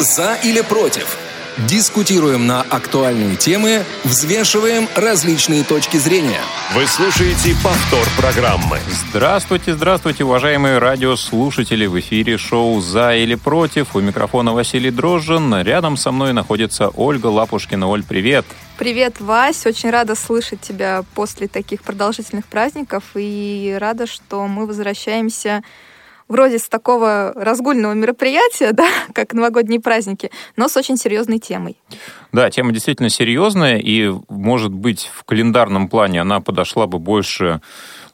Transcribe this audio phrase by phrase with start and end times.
[0.00, 1.18] За или против?
[1.66, 6.40] Дискутируем на актуальные темы, взвешиваем различные точки зрения.
[6.72, 8.78] Вы слушаете повтор программы.
[9.10, 11.86] Здравствуйте, здравствуйте, уважаемые радиослушатели.
[11.86, 13.96] В эфире шоу «За или против».
[13.96, 15.62] У микрофона Василий Дрожжин.
[15.62, 17.88] Рядом со мной находится Ольга Лапушкина.
[17.88, 18.46] Оль, привет.
[18.78, 19.66] Привет, Вась.
[19.66, 23.02] Очень рада слышать тебя после таких продолжительных праздников.
[23.16, 25.64] И рада, что мы возвращаемся
[26.28, 31.76] вроде с такого разгульного мероприятия, да, как новогодние праздники, но с очень серьезной темой.
[32.32, 37.60] Да, тема действительно серьезная, и, может быть, в календарном плане она подошла бы больше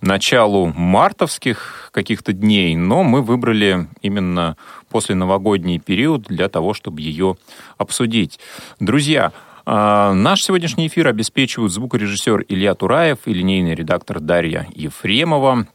[0.00, 4.56] началу мартовских каких-то дней, но мы выбрали именно
[4.90, 7.36] после новогодний период для того, чтобы ее
[7.78, 8.38] обсудить.
[8.78, 9.32] Друзья,
[9.66, 15.66] а, Наш сегодняшний эфир обеспечивают звукорежиссер Илья Тураев и линейный редактор Дарья Ефремова.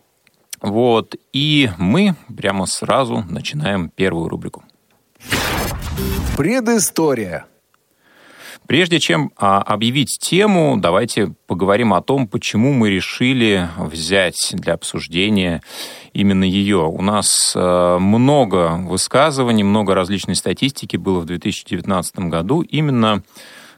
[0.62, 4.64] Вот, и мы прямо сразу начинаем первую рубрику.
[6.38, 7.46] Предыстория.
[8.70, 15.64] Прежде чем а, объявить тему, давайте поговорим о том, почему мы решили взять для обсуждения
[16.14, 16.86] именно ее.
[16.86, 23.24] У нас а, много высказываний, много различной статистики было в 2019 году именно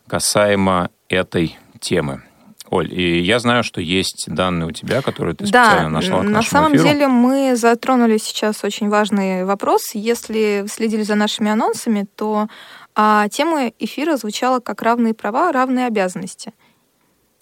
[0.08, 2.23] касаемо этой темы.
[2.72, 6.23] Оль, и я знаю, что есть данные у тебя, которые ты специально да, нашла к
[6.23, 6.88] на самом эфиру.
[6.88, 9.91] деле мы затронули сейчас очень важный вопрос.
[9.94, 12.47] Если вы следили за нашими анонсами, то
[12.95, 16.53] а, тема эфира звучала как равные права, равные обязанности.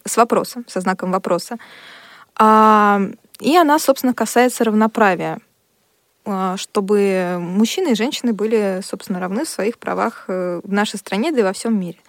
[0.03, 1.57] С вопросом, со знаком вопроса.
[2.35, 2.99] А,
[3.39, 5.39] и она, собственно, касается равноправия
[6.25, 11.31] а, чтобы мужчины и женщины были, собственно, равны в своих правах э, в нашей стране,
[11.31, 11.99] да и во всем мире.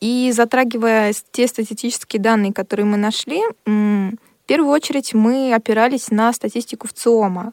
[0.00, 6.86] И затрагивая те статистические данные, которые мы нашли, в первую очередь мы опирались на статистику
[6.86, 7.52] в ЦИОМа,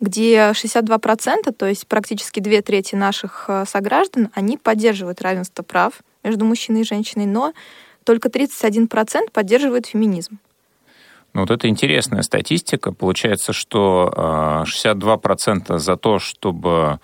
[0.00, 6.44] где 62%, то есть практически две трети наших э, сограждан, они поддерживают равенство прав между
[6.44, 7.52] мужчиной и женщиной, но
[8.04, 10.38] только 31% поддерживают феминизм.
[11.34, 12.92] Ну, вот это интересная статистика.
[12.92, 14.12] Получается, что
[14.66, 16.98] 62% э, за то, чтобы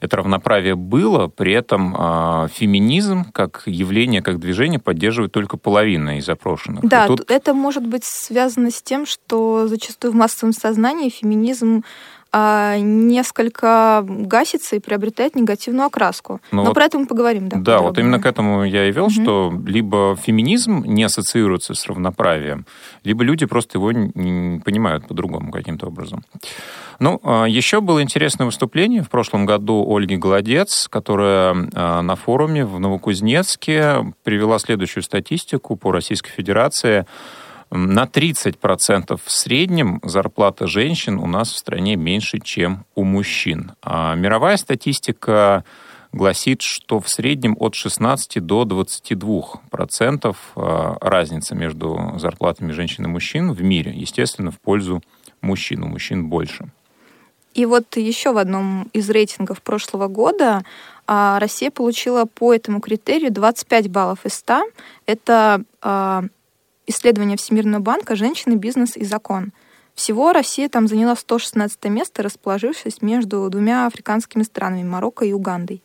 [0.00, 6.26] это равноправие было, при этом э, феминизм как явление, как движение поддерживает только половина из
[6.26, 6.84] запрошенных.
[6.84, 7.30] Да, тут...
[7.30, 11.84] это может быть связано с тем, что зачастую в массовом сознании феминизм
[12.32, 16.40] несколько гасится и приобретает негативную окраску.
[16.52, 17.58] Ну, Но вот, про это мы поговорим, да.
[17.58, 19.10] Да, вот именно к этому я и вел, угу.
[19.10, 22.66] что либо феминизм не ассоциируется с равноправием,
[23.04, 26.24] либо люди просто его не понимают по-другому каким-то образом.
[27.00, 32.64] Ну, а, еще было интересное выступление в прошлом году Ольги Голодец, которая а, на форуме
[32.64, 37.06] в Новокузнецке привела следующую статистику по Российской Федерации–
[37.70, 43.72] на 30% в среднем зарплата женщин у нас в стране меньше, чем у мужчин.
[43.82, 45.64] А мировая статистика
[46.12, 53.08] гласит, что в среднем от 16 до 22 процентов а, разница между зарплатами женщин и
[53.08, 55.02] мужчин в мире, естественно, в пользу
[55.40, 55.84] мужчин.
[55.84, 56.70] У мужчин больше.
[57.54, 60.64] И вот еще в одном из рейтингов прошлого года
[61.06, 64.62] а, Россия получила по этому критерию 25 баллов из 100.
[65.06, 65.64] Это
[66.90, 69.52] исследования Всемирного банка «Женщины, бизнес и закон».
[69.94, 75.82] Всего Россия там заняла 116 место, расположившись между двумя африканскими странами– Марокко и Угандой.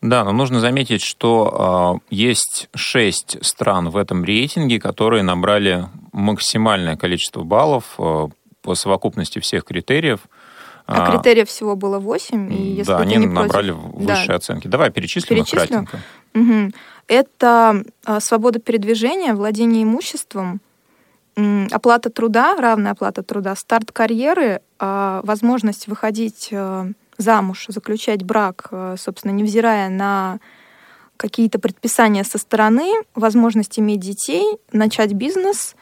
[0.00, 6.96] Да, но нужно заметить, что э, есть шесть стран в этом рейтинге, которые набрали максимальное
[6.96, 8.28] количество баллов э,
[8.62, 10.20] по совокупности всех критериев.
[10.86, 13.94] А, а критериев всего было восемь, и если да, они не набрали против...
[13.94, 14.34] высшие да.
[14.34, 14.66] оценки.
[14.66, 16.00] Давай перечислим, перечислим их кратенько.
[16.34, 16.72] Угу.
[17.08, 20.60] Это а, свобода передвижения, владение имуществом,
[21.70, 29.32] оплата труда, равная оплата труда, старт карьеры, а, возможность выходить а, замуж, заключать брак, собственно,
[29.32, 30.40] невзирая на
[31.16, 35.76] какие-то предписания со стороны, возможность иметь детей, начать бизнес,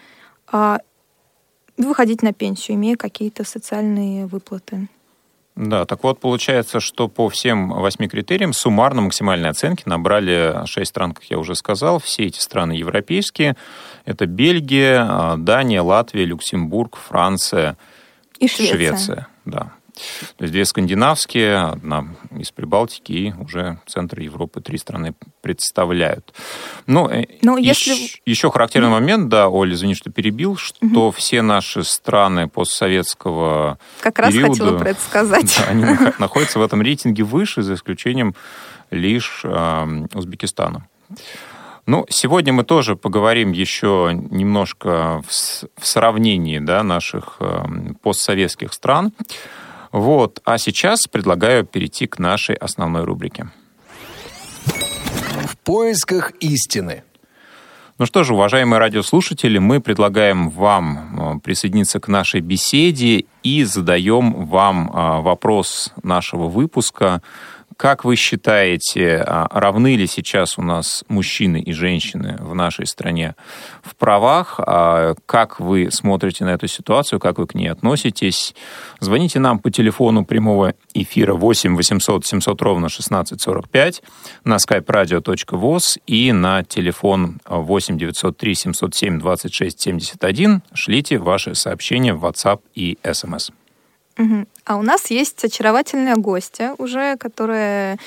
[1.78, 4.88] выходить на пенсию, имея какие-то социальные выплаты.
[5.62, 11.12] Да, так вот, получается, что по всем восьми критериям суммарно максимальные оценки набрали шесть стран,
[11.12, 11.98] как я уже сказал.
[11.98, 13.56] Все эти страны европейские.
[14.06, 17.76] Это Бельгия, а, Дания, Латвия, Люксембург, Франция
[18.38, 18.74] и Швеция.
[18.74, 19.72] Швеция да.
[20.36, 22.08] То есть две скандинавские, одна
[22.38, 26.34] из Прибалтики и уже центр Европы три страны представляют.
[26.86, 27.92] Ну, э, Но если...
[27.92, 28.92] еще, еще характерный mm.
[28.92, 31.12] момент, да, Оля, извини, что перебил, что mm-hmm.
[31.16, 35.56] все наши страны постсоветского Как раз периода, хотела про это сказать.
[35.58, 35.84] Да, они
[36.18, 38.34] находятся в этом рейтинге выше, за исключением
[38.90, 40.86] лишь э, Узбекистана.
[41.86, 45.30] Ну, сегодня мы тоже поговорим еще немножко в,
[45.80, 47.64] в сравнении да, наших э,
[48.02, 49.12] постсоветских стран.
[49.92, 50.40] Вот.
[50.44, 53.48] А сейчас предлагаю перейти к нашей основной рубрике.
[55.44, 57.02] В поисках истины.
[58.00, 64.46] Ну что же, уважаемые радиослушатели, мы предлагаем вам э, присоединиться к нашей беседе и задаем
[64.46, 67.20] вам э, вопрос нашего выпуска
[67.80, 73.36] как вы считаете, а, равны ли сейчас у нас мужчины и женщины в нашей стране
[73.82, 74.60] в правах?
[74.66, 77.18] А, как вы смотрите на эту ситуацию?
[77.18, 78.54] Как вы к ней относитесь?
[79.00, 84.02] Звоните нам по телефону прямого эфира 8 800 700 ровно 1645
[84.44, 90.62] на skype radio.voz и на телефон 8 903 707 26 71.
[90.74, 93.52] Шлите ваши сообщения в WhatsApp и SMS.
[94.70, 97.98] А у нас есть очаровательная гостья уже, которая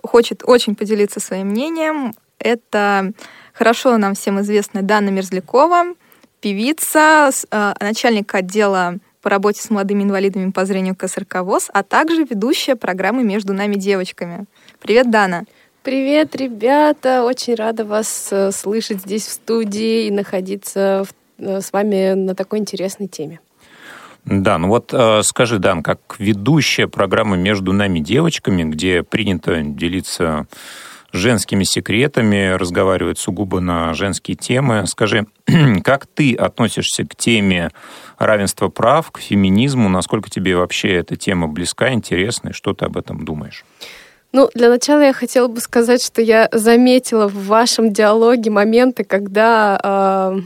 [0.00, 2.14] хочет очень поделиться своим мнением.
[2.38, 3.10] Это
[3.52, 5.96] хорошо нам всем известная Дана Мерзлякова,
[6.40, 12.22] певица, э, начальник отдела по работе с молодыми инвалидами по зрению КСРК ВОЗ, а также
[12.22, 14.44] ведущая программы «Между нами девочками».
[14.78, 15.42] Привет, Дана!
[15.82, 17.24] Привет, ребята!
[17.24, 22.36] Очень рада вас э, слышать здесь в студии и находиться в, э, с вами на
[22.36, 23.40] такой интересной теме.
[24.26, 30.48] Да, ну вот э, скажи, Дан, как ведущая программы «Между нами девочками», где принято делиться
[31.12, 34.84] женскими секретами, разговаривать сугубо на женские темы.
[34.88, 35.26] Скажи,
[35.84, 37.70] как ты относишься к теме
[38.18, 39.88] равенства прав, к феминизму?
[39.88, 43.64] Насколько тебе вообще эта тема близка, интересна, и что ты об этом думаешь?
[44.32, 49.80] Ну, для начала я хотела бы сказать, что я заметила в вашем диалоге моменты, когда
[49.82, 50.40] э,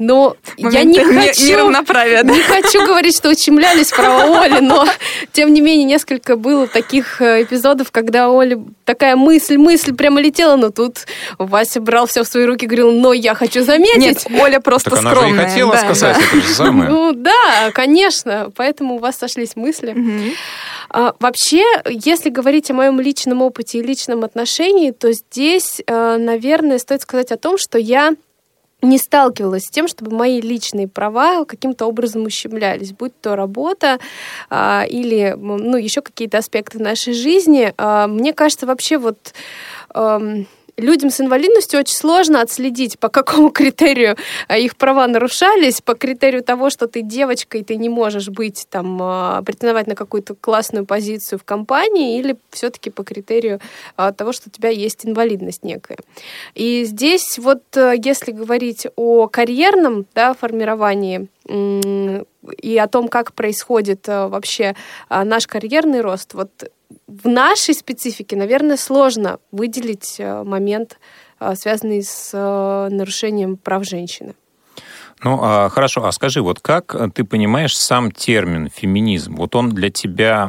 [0.00, 4.86] но я не хочу, не хочу говорить, что ущемлялись права Оли, но
[5.32, 10.56] тем не менее несколько было таких э, эпизодов, когда Оля такая мысль, мысль прямо летела,
[10.56, 11.06] но тут
[11.38, 13.98] Вася брал все в свои руки и говорил, но я хочу заметить.
[13.98, 15.32] Нет, Оля просто так скромная.
[15.32, 16.24] она же и хотела да, сказать да.
[16.24, 16.90] это же самое.
[16.90, 19.90] Ну да, конечно, поэтому у вас сошлись мысли.
[19.90, 20.34] Угу.
[20.92, 26.78] А, вообще, если говорить о моем личном опыте и личном отношении, то здесь, э, наверное,
[26.78, 28.14] стоит сказать о том, что я
[28.82, 33.98] не сталкивалась с тем, чтобы мои личные права каким-то образом ущемлялись, будь то работа
[34.48, 37.72] а, или ну, еще какие-то аспекты нашей жизни.
[37.76, 39.34] А, мне кажется, вообще вот...
[39.92, 40.20] А,
[40.80, 44.16] людям с инвалидностью очень сложно отследить, по какому критерию
[44.48, 48.66] а, их права нарушались, по критерию того, что ты девочка и ты не можешь быть
[48.70, 53.60] там а, претендовать на какую-то классную позицию в компании, или все-таки по критерию
[53.96, 55.98] а, того, что у тебя есть инвалидность некая.
[56.54, 61.28] И здесь вот если говорить о карьерном да, формировании
[62.62, 64.74] и о том, как происходит вообще
[65.08, 66.50] наш карьерный рост, вот
[67.06, 70.98] в нашей специфике, наверное, сложно выделить э, момент,
[71.38, 74.34] э, связанный с э, нарушением прав женщины.
[75.22, 79.36] Ну, а, хорошо, а скажи, вот как ты понимаешь сам термин феминизм?
[79.36, 80.48] Вот он для тебя,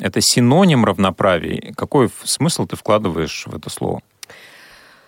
[0.00, 1.72] это синоним равноправия?
[1.76, 4.02] Какой смысл ты вкладываешь в это слово?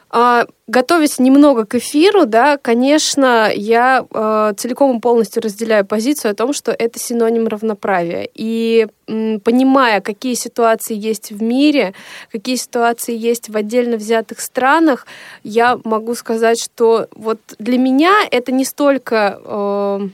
[0.08, 6.34] А, готовясь немного к эфиру, да, конечно, я э, целиком и полностью разделяю позицию о
[6.34, 8.28] том, что это синоним равноправия.
[8.32, 11.92] И м, понимая, какие ситуации есть в мире,
[12.30, 15.06] какие ситуации есть в отдельно взятых странах,
[15.42, 19.40] я могу сказать, что вот для меня это не столько...
[19.44, 20.08] Э,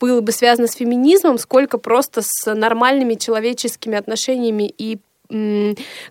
[0.00, 4.98] было бы связано с феминизмом, сколько просто с нормальными человеческими отношениями и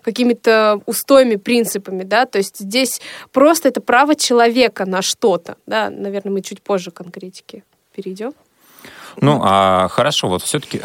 [0.02, 3.00] какими-то устоями, принципами, да, то есть здесь
[3.32, 7.62] просто это право человека на что-то, да, наверное, мы чуть позже конкретики
[7.94, 8.32] перейдем.
[9.20, 10.80] Ну, а хорошо, вот все-таки...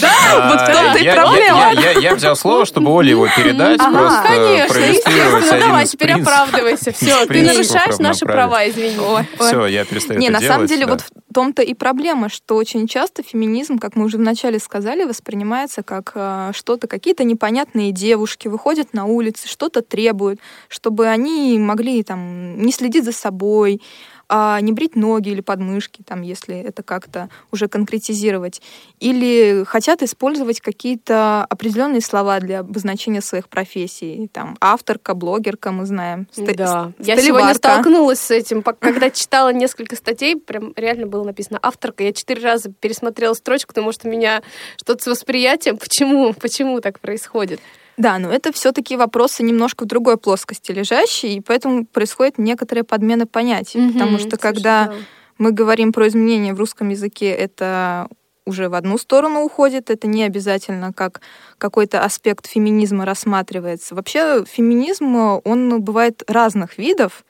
[0.00, 1.72] Да, вот в том-то и проблема.
[2.00, 6.92] Я взял слово, чтобы Оле его передать, просто Конечно, естественно, давай, теперь оправдывайся.
[6.92, 8.98] Все, ты нарушаешь наши права, извини.
[9.38, 13.22] Все, я перестаю Не, на самом деле, вот в том-то и проблема, что очень часто
[13.22, 19.04] феминизм, как мы уже вначале сказали, воспринимается как э, что-то, какие-то непонятные девушки выходят на
[19.04, 23.80] улицы, что-то требуют, чтобы они могли там не следить за собой,
[24.28, 28.60] а не брить ноги или подмышки, там, если это как-то уже конкретизировать,
[29.00, 36.26] или хотят использовать какие-то определенные слова для обозначения своих профессий, там, авторка, блогерка, мы знаем.
[36.36, 42.04] Да, я сегодня столкнулась с этим, когда читала несколько статей, прям реально было написано авторка,
[42.04, 44.42] я четыре раза пересмотрела строчку, потому что у меня
[44.76, 47.60] что-то с восприятием, почему, почему так происходит.
[47.98, 53.26] Да, но это все-таки вопросы немножко в другой плоскости лежащие, и поэтому происходит некоторая подмена
[53.26, 53.80] понятий.
[53.80, 54.94] Угу, потому что когда да.
[55.36, 58.08] мы говорим про изменения в русском языке, это
[58.46, 61.20] уже в одну сторону уходит, это не обязательно как
[61.58, 63.94] какой-то аспект феминизма рассматривается.
[63.94, 65.14] Вообще феминизм,
[65.44, 67.24] он бывает разных видов,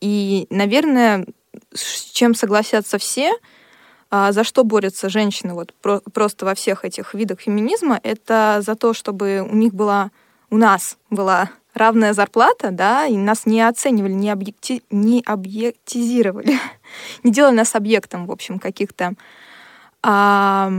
[0.00, 1.26] и, наверное,
[1.74, 3.32] с чем согласятся все,
[4.10, 8.74] а, за что борются женщины вот про, просто во всех этих видах феминизма, это за
[8.74, 10.10] то, чтобы у них была,
[10.50, 16.58] у нас была равная зарплата, да, и нас не оценивали, не, объекти, не объектизировали,
[17.22, 19.14] не делали нас объектом, в общем, каких-то
[20.02, 20.72] а,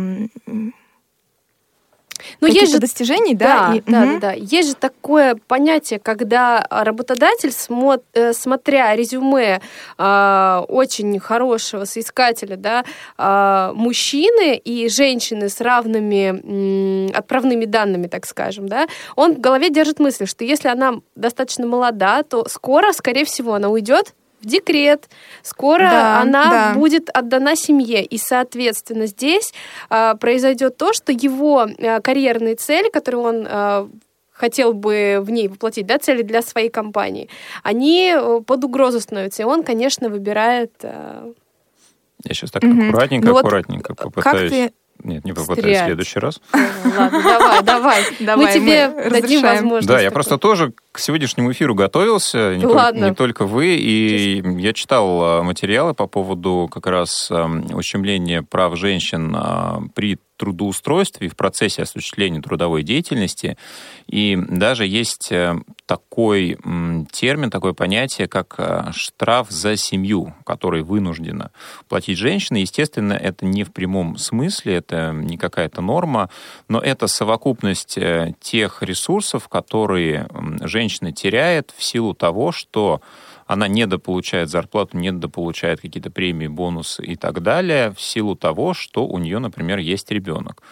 [2.40, 3.70] ну, есть же достижений, да?
[3.70, 4.14] Да, и, да, угу.
[4.14, 4.32] да, да.
[4.34, 9.62] Есть же такое понятие, когда работодатель, смо, э, смотря резюме
[9.98, 12.84] э, очень хорошего соискателя, да,
[13.18, 19.70] э, мужчины и женщины с равными э, отправными данными, так скажем, да, он в голове
[19.70, 25.10] держит мысль, что если она достаточно молода, то скоро, скорее всего, она уйдет в декрет,
[25.44, 26.74] скоро да, она да.
[26.74, 28.04] будет отдана семье.
[28.04, 29.54] И, соответственно, здесь
[29.90, 33.88] э, произойдет то, что его э, карьерные цели, которые он э,
[34.32, 37.30] хотел бы в ней воплотить, да, цели для своей компании,
[37.64, 39.44] они под угрозу становятся.
[39.44, 40.74] И он, конечно, выбирает...
[40.82, 41.32] Э...
[42.24, 44.52] Я сейчас так аккуратненько, ну, аккуратненько вот попытаюсь...
[44.52, 45.82] Как ты нет, не попытаюсь Стрять.
[45.82, 46.42] в следующий раз.
[46.54, 48.46] Ладно, давай, давай.
[48.46, 49.88] Мы тебе дадим возможность.
[49.88, 52.56] Да, я просто тоже к сегодняшнему эфиру готовился.
[52.56, 53.76] Не только вы.
[53.76, 61.30] И я читал а, материалы по поводу как раз ущемления прав женщин а, при трудоустройстве,
[61.30, 63.58] в процессе осуществления трудовой деятельности.
[64.08, 65.56] И даже есть э,
[65.86, 66.58] такой
[67.06, 71.52] термин, такое понятие, как э, штраф за семью, который вынуждена
[71.88, 72.58] платить женщина.
[72.58, 76.30] Естественно, это не в прямом смысле, это не какая-то норма,
[76.68, 80.28] но это совокупность э, тех ресурсов, которые
[80.62, 83.02] женщина теряет в силу того, что
[83.52, 89.18] она недополучает зарплату, недополучает какие-то премии, бонусы и так далее в силу того, что у
[89.18, 90.64] нее, например, есть ребенок.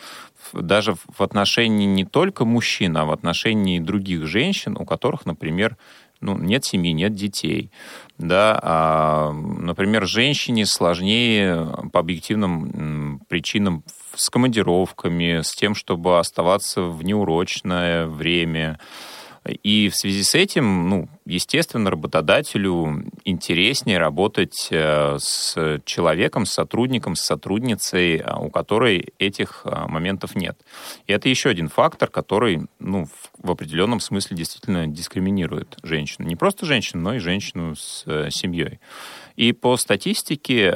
[0.53, 5.75] Даже в отношении не только мужчин, а в отношении других женщин, у которых, например,
[6.21, 7.71] ну, нет семьи, нет детей.
[8.17, 13.83] Да, а, например, женщине сложнее по объективным причинам
[14.13, 18.79] с командировками, с тем, чтобы оставаться в неурочное время,
[19.45, 27.15] и в связи с этим, ну, естественно, работодателю интереснее работать э, с человеком, с сотрудником,
[27.15, 30.59] с сотрудницей, э, у которой этих э, моментов нет.
[31.07, 33.07] И это еще один фактор, который, ну,
[33.41, 36.27] в определенном смысле действительно дискриминирует женщину.
[36.27, 38.79] Не просто женщину, но и женщину с семьей.
[39.35, 40.71] И по статистике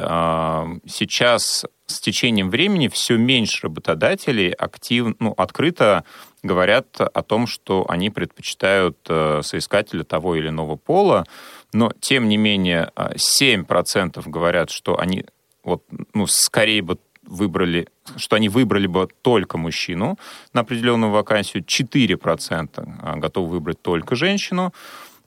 [0.85, 6.05] сейчас с течением времени все меньше работодателей актив, ну, открыто
[6.43, 11.25] говорят о том, что они предпочитают э, соискателя того или иного пола,
[11.71, 15.25] но тем не менее 7% э, говорят, что они
[15.63, 15.83] вот,
[16.13, 20.19] ну, скорее бы выбрали, что они выбрали бы только мужчину
[20.51, 24.73] на определенную вакансию, 4% э, готовы выбрать только женщину,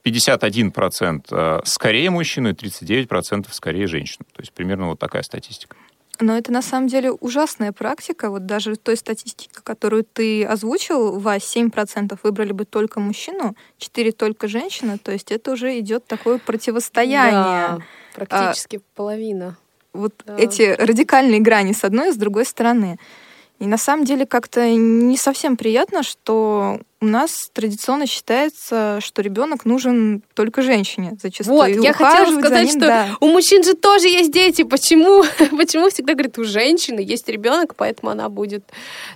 [0.04, 4.26] 51% скорее мужчину и 39% скорее женщину.
[4.32, 5.76] То есть примерно вот такая статистика.
[6.20, 8.30] Но это на самом деле ужасная практика.
[8.30, 14.49] Вот даже той статистики, которую ты озвучил, Вась, 7% выбрали бы только мужчину, 4% только
[14.49, 14.99] женщину.
[14.99, 17.32] То есть это уже идет такое противостояние.
[17.32, 17.78] Да,
[18.14, 19.56] практически а, половина.
[19.92, 20.37] Вот да.
[20.37, 22.99] эти радикальные грани с одной и с другой стороны.
[23.58, 29.67] И на самом деле как-то не совсем приятно, что у нас традиционно считается, что ребенок
[29.67, 31.57] нужен только женщине зачастую.
[31.57, 33.17] Вот, я хотела сказать, ним, что да.
[33.21, 34.62] у мужчин же тоже есть дети.
[34.62, 35.23] Почему?
[35.57, 38.65] Почему всегда говорят, у женщины есть ребенок, поэтому она будет,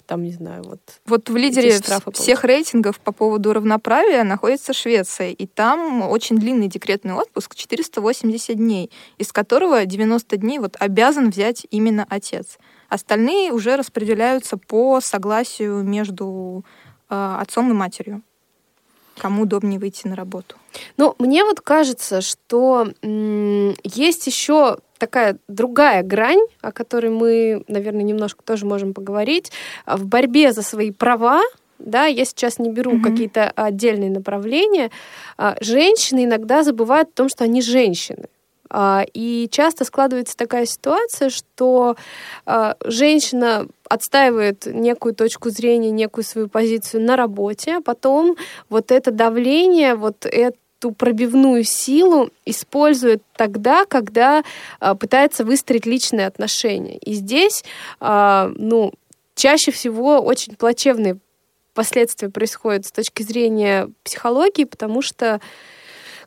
[0.07, 0.81] там, не знаю, вот.
[1.07, 1.81] Вот в лидере
[2.13, 8.91] всех рейтингов по поводу равноправия находится Швеция, и там очень длинный декретный отпуск, 480 дней,
[9.17, 12.59] из которого 90 дней вот обязан взять именно отец.
[12.91, 16.65] Остальные уже распределяются по согласию между
[17.11, 18.23] отцом и матерью.
[19.19, 20.57] Кому удобнее выйти на работу?
[20.97, 28.43] Ну, мне вот кажется, что есть еще такая другая грань, о которой мы, наверное, немножко
[28.43, 29.51] тоже можем поговорить.
[29.87, 31.43] В борьбе за свои права,
[31.79, 33.03] да, я сейчас не беру mm-hmm.
[33.03, 34.91] какие-то отдельные направления,
[35.37, 38.29] а, женщины иногда забывают о том, что они женщины.
[38.71, 41.97] А, и часто складывается такая ситуация, что
[42.47, 48.37] а, женщина отстаивает некую точку зрения, некую свою позицию на работе, а потом
[48.69, 54.45] вот это давление, вот эту пробивную силу использует тогда, когда
[54.99, 56.97] пытается выстроить личные отношения.
[56.99, 57.65] И здесь,
[58.01, 58.93] ну,
[59.35, 61.19] чаще всего очень плачевные
[61.75, 65.41] последствия происходят с точки зрения психологии, потому что,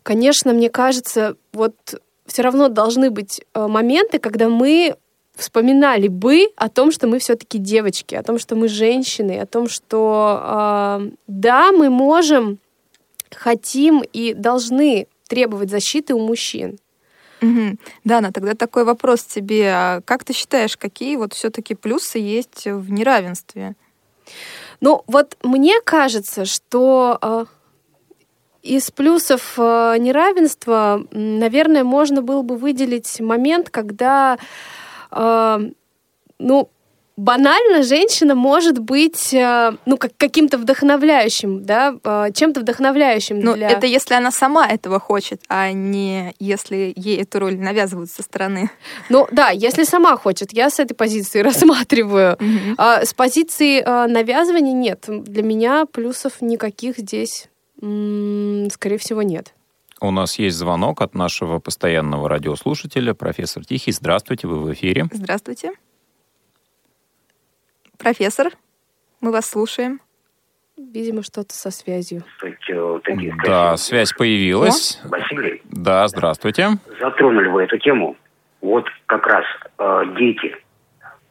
[0.03, 1.75] конечно, мне кажется, вот
[2.25, 4.95] все равно должны быть э, моменты, когда мы
[5.35, 9.67] вспоминали бы о том, что мы все-таки девочки, о том, что мы женщины, о том,
[9.67, 12.59] что э, да, мы можем,
[13.31, 16.77] хотим и должны требовать защиты у мужчин.
[17.41, 17.77] Угу.
[18.05, 19.71] Дана, тогда такой вопрос тебе.
[19.73, 23.75] А как ты считаешь, какие вот все-таки плюсы есть в неравенстве?
[24.79, 27.45] Ну, вот мне кажется, что э,
[28.63, 34.37] из плюсов э, неравенства, наверное, можно было бы выделить момент, когда,
[35.11, 35.59] э,
[36.39, 36.69] ну,
[37.17, 43.41] банально женщина может быть, э, ну, как каким-то вдохновляющим, да, э, чем-то вдохновляющим.
[43.41, 43.69] Ну, для...
[43.69, 48.71] это если она сама этого хочет, а не если ей эту роль навязывают со стороны.
[49.09, 52.37] Ну, да, если сама хочет, я с этой позиции рассматриваю.
[52.77, 55.03] А с позиции навязывания нет.
[55.07, 57.49] Для меня плюсов никаких здесь,
[58.69, 59.53] скорее всего, нет.
[59.99, 63.91] У нас есть звонок от нашего постоянного радиослушателя, профессор Тихий.
[63.91, 65.05] Здравствуйте, вы в эфире.
[65.11, 65.73] Здравствуйте.
[67.97, 68.51] Профессор,
[69.21, 70.01] мы вас слушаем.
[70.75, 72.23] Видимо, что-то со связью.
[73.45, 74.99] Да, связь появилась.
[75.03, 75.09] О?
[75.09, 75.61] Василий?
[75.65, 76.71] Да, здравствуйте.
[76.99, 78.17] Затронули вы эту тему.
[78.61, 79.45] Вот как раз
[79.77, 80.55] э, дети,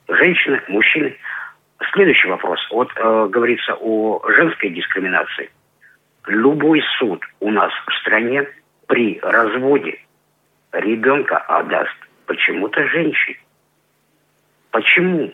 [0.09, 1.17] женщины, мужчины.
[1.93, 2.61] Следующий вопрос.
[2.71, 5.51] Вот э, говорится о женской дискриминации.
[6.27, 8.49] Любой суд у нас в стране
[8.87, 9.99] при разводе
[10.73, 13.39] ребенка отдаст почему-то женщине.
[14.71, 15.33] Почему?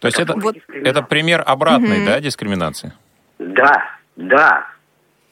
[0.00, 0.56] То есть это, вот.
[0.68, 2.06] это пример обратной, угу.
[2.06, 2.92] да, дискриминации?
[3.38, 4.66] Да, да.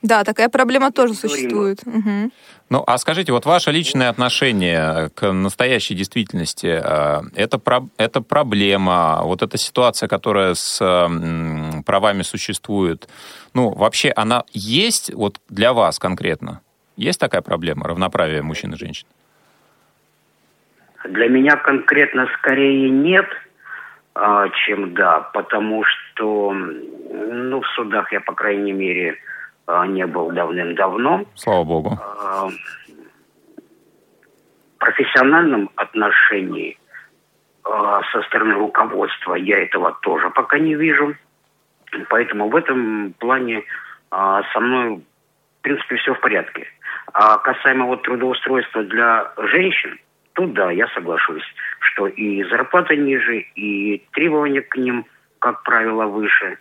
[0.03, 1.81] Да, такая проблема тоже существует.
[1.87, 2.31] Угу.
[2.71, 7.61] Ну, а скажите, вот ваше личное отношение к настоящей действительности, э, это,
[7.99, 10.79] это проблема, вот эта ситуация, которая с
[11.87, 13.09] правами существует,
[13.55, 16.61] ну, вообще она есть вот для вас конкретно?
[16.97, 19.07] Есть такая проблема, равноправие мужчин и женщин?
[21.05, 23.27] Для меня конкретно скорее нет–
[24.15, 29.17] а, чем да, потому что, ну, в судах я, по крайней мере,
[29.87, 31.25] не был давным-давно.
[31.35, 31.99] Слава богу.
[32.01, 32.53] А, в
[34.79, 36.79] профессиональном отношении
[37.65, 41.15] со стороны руководства я этого тоже пока не вижу.
[42.09, 43.63] Поэтому в этом плане
[44.11, 46.67] со мной, в принципе, все в порядке.
[47.13, 49.99] А касаемо вот трудоустройства для женщин,
[50.33, 51.45] тут да, я соглашусь
[51.93, 55.07] что и зарплата ниже, и требования к ним,
[55.39, 56.59] как правило, выше.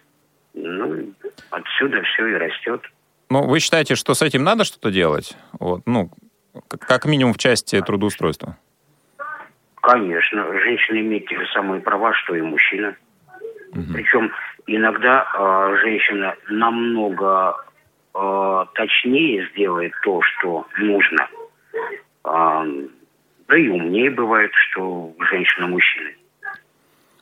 [0.53, 1.13] Ну,
[1.49, 2.81] отсюда все и растет.
[3.29, 5.37] Ну, вы считаете, что с этим надо что-то делать?
[5.59, 6.09] Вот, ну,
[6.67, 8.57] как минимум в части трудоустройства?
[9.81, 10.45] Конечно.
[10.59, 12.95] Женщина имеет те же самые права, что и мужчина.
[13.71, 13.93] Угу.
[13.93, 14.31] Причем
[14.67, 17.55] иногда э, женщина намного
[18.13, 21.27] э, точнее сделает то, что нужно.
[22.25, 22.63] Э,
[23.47, 26.11] да и умнее бывает, что женщина-мужчина.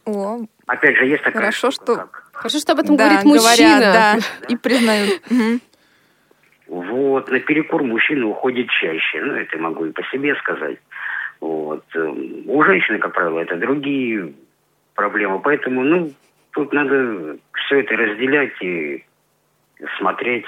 [0.05, 1.95] О, Опять же, есть такая Хорошо, штука, что...
[2.07, 2.28] Как...
[2.39, 3.80] Хорошо, что об этом да, говорит мужчина.
[3.80, 5.21] Говорят, да, и признают.
[6.67, 9.21] Вот, на перекур мужчины уходит чаще.
[9.21, 10.78] Ну, это могу и по себе сказать.
[11.41, 11.84] Вот.
[11.95, 14.34] Эм, у женщины, как правило, это другие
[14.95, 15.39] проблемы.
[15.39, 16.13] Поэтому, ну,
[16.52, 19.04] тут надо все это разделять и
[19.97, 20.45] смотреть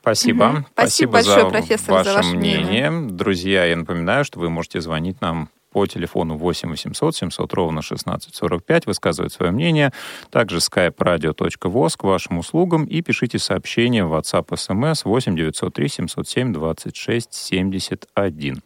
[0.00, 0.44] Спасибо.
[0.44, 0.52] Угу.
[0.52, 2.90] Спасибо, Спасибо большое, за профессор, ваше за ваше мнение.
[2.90, 3.10] мнение.
[3.10, 8.86] Друзья, я напоминаю, что вы можете звонить нам по телефону 8 800 700 ровно 1645,
[8.86, 9.92] высказывать свое мнение.
[10.30, 16.54] Также skype radio.voz к вашим услугам и пишите сообщение в WhatsApp SMS 8 903 707
[16.54, 18.62] 26 71.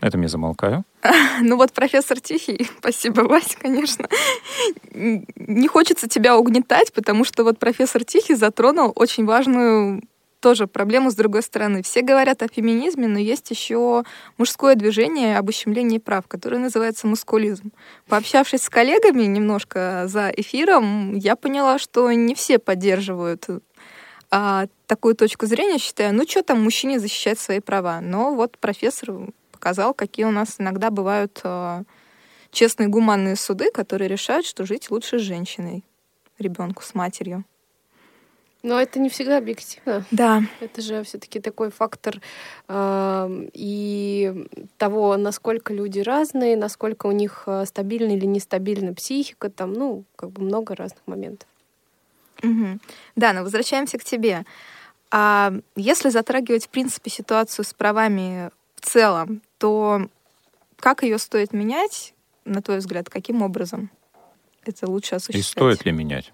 [0.00, 0.84] На этом я замолкаю.
[1.42, 4.08] Ну вот профессор Тихий, спасибо, Вася, конечно.
[4.92, 10.02] Не хочется тебя угнетать, потому что вот профессор Тихий затронул очень важную
[10.44, 11.82] тоже проблему с другой стороны.
[11.82, 14.04] Все говорят о феминизме, но есть еще
[14.36, 17.72] мужское движение об ущемлении прав, которое называется мускулизм.
[18.08, 23.46] Пообщавшись с коллегами немножко за эфиром, я поняла, что не все поддерживают
[24.30, 28.02] а, такую точку зрения, считая, ну что там мужчине защищать свои права.
[28.02, 29.12] Но вот профессор
[29.50, 31.84] показал, какие у нас иногда бывают а,
[32.50, 35.84] честные гуманные суды, которые решают, что жить лучше с женщиной,
[36.38, 37.44] ребенку с матерью.
[38.64, 40.06] Но это не всегда объективно.
[40.10, 40.42] Да.
[40.60, 42.22] Это же все-таки такой фактор
[42.66, 44.46] э, и
[44.78, 50.30] того, насколько люди разные, насколько у них э, стабильна или нестабильна психика, там, ну, как
[50.30, 51.46] бы много разных моментов.
[52.42, 52.78] Угу.
[53.16, 54.46] Да, но возвращаемся к тебе.
[55.10, 60.08] А если затрагивать, в принципе, ситуацию с правами в целом, то
[60.78, 62.14] как ее стоит менять,
[62.46, 63.90] на твой взгляд, каким образом
[64.64, 65.44] это лучше осуществлять?
[65.44, 66.32] И стоит ли менять?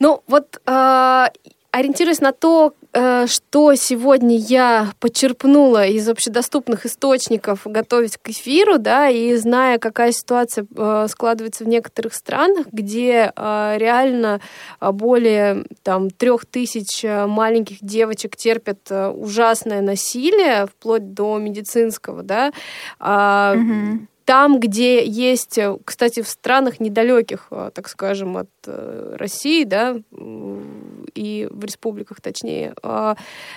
[0.00, 1.26] Ну, вот э,
[1.72, 9.08] ориентируясь на то, э, что сегодня я почерпнула из общедоступных источников, готовясь к эфиру, да,
[9.08, 14.40] и зная, какая ситуация э, складывается в некоторых странах, где э, реально
[14.80, 22.52] более там трех тысяч маленьких девочек терпят ужасное насилие, вплоть до медицинского, да,
[22.98, 29.64] угу там, где есть, э, кстати, в странах недалеких, э, так скажем, от э, России,
[29.64, 29.96] да,
[31.16, 32.72] и в республиках точнее,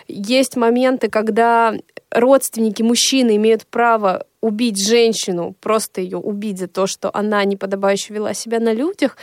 [0.07, 1.75] есть моменты, когда
[2.09, 8.33] родственники мужчины имеют право убить женщину, просто ее убить за то, что она неподобающе вела
[8.33, 9.15] себя на людях,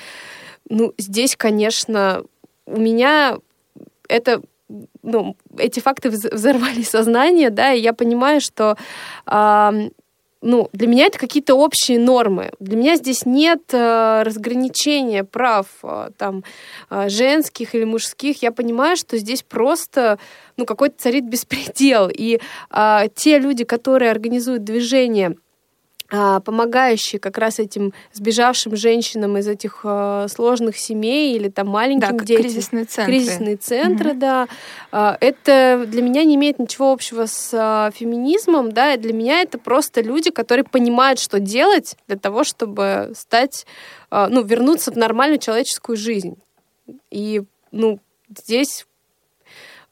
[0.69, 2.23] ну, здесь, конечно,
[2.65, 3.39] у меня
[4.09, 4.41] это
[5.03, 8.77] ну, эти факты взорвали сознание, да, и я понимаю, что
[10.43, 12.53] ну, для меня это какие-то общие нормы.
[12.61, 16.45] Для меня здесь нет э, разграничения прав э, там
[16.89, 18.43] э, женских или мужских.
[18.43, 20.19] Я понимаю, что здесь просто
[20.57, 22.09] ну, какой-то царит беспредел.
[22.09, 25.37] И э, те люди, которые организуют движение
[26.11, 32.25] помогающие как раз этим сбежавшим женщинам из этих э, сложных семей или там маленьким да,
[32.25, 32.43] детям.
[32.43, 33.13] Кризисные центры.
[33.13, 34.19] Кризисные центры, угу.
[34.19, 34.49] да.
[34.93, 39.59] Э, это для меня не имеет ничего общего с феминизмом, да, и для меня это
[39.59, 43.67] просто люди, которые понимают, что делать для того, чтобы стать,
[44.11, 46.37] ну, вернуться в нормальную человеческую жизнь.
[47.11, 48.01] И, ну,
[48.37, 48.87] здесь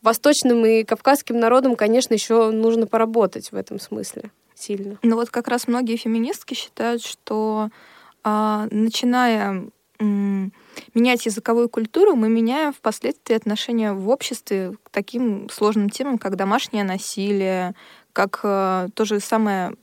[0.03, 4.99] восточным и кавказским народам, конечно, еще нужно поработать в этом смысле сильно.
[5.03, 7.71] Ну вот как раз многие феминистки считают, что
[8.23, 16.19] а, начиная менять языковую культуру, мы меняем впоследствии отношения в обществе к таким сложным темам,
[16.19, 17.75] как домашнее насилие,
[18.13, 19.75] как а, то же самое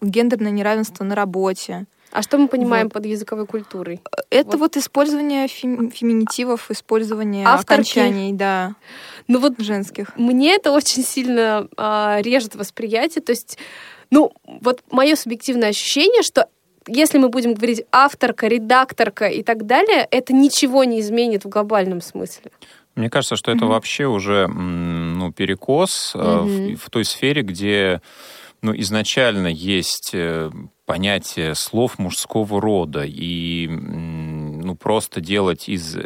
[0.00, 1.86] гендерное неравенство на работе.
[2.12, 2.94] А что мы понимаем вот.
[2.94, 4.00] под языковой культурой?
[4.30, 7.72] Это вот, вот использование фем, феминитивов, использование Авторки.
[7.72, 8.74] окончаний, да.
[9.28, 10.16] Ну вот женских.
[10.16, 13.22] Мне это очень сильно а, режет восприятие.
[13.22, 13.58] То есть
[14.10, 16.48] ну, вот мое субъективное ощущение, что
[16.88, 22.00] если мы будем говорить авторка, редакторка и так далее, это ничего не изменит в глобальном
[22.00, 22.50] смысле.
[22.96, 23.68] Мне кажется, что это mm-hmm.
[23.68, 26.74] вообще уже ну, перекос mm-hmm.
[26.74, 28.02] в, в той сфере, где
[28.62, 30.50] ну, изначально есть э,
[30.90, 35.96] понятие слов мужского рода, и ну, просто делать из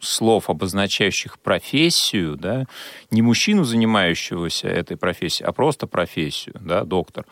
[0.00, 2.66] слов, обозначающих профессию, да,
[3.10, 7.24] не мужчину, занимающегося этой профессией, а просто профессию, да, доктор,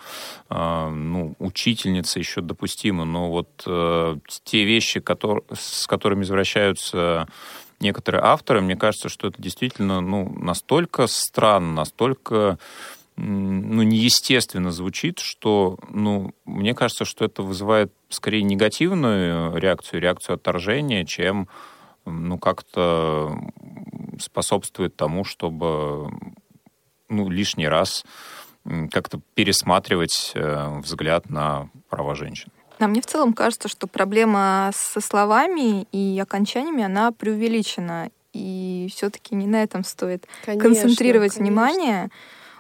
[0.49, 7.29] э, ну, учительница еще допустимо, но вот э, те вещи, которые, с которыми извращаются
[7.79, 12.59] некоторые авторы, мне кажется, что это действительно ну, настолько странно, настолько
[13.17, 21.05] ну, неестественно звучит, что, ну, мне кажется, что это вызывает скорее негативную реакцию, реакцию отторжения,
[21.05, 21.49] чем
[22.05, 23.37] ну, как-то
[24.21, 26.11] способствует тому, чтобы
[27.09, 28.05] ну, лишний раз
[28.91, 32.51] как-то пересматривать э, взгляд на права женщин.
[32.79, 38.11] А мне в целом кажется, что проблема со словами и окончаниями, она преувеличена.
[38.33, 41.45] И все-таки не на этом стоит конечно, концентрировать конечно.
[41.45, 42.11] внимание.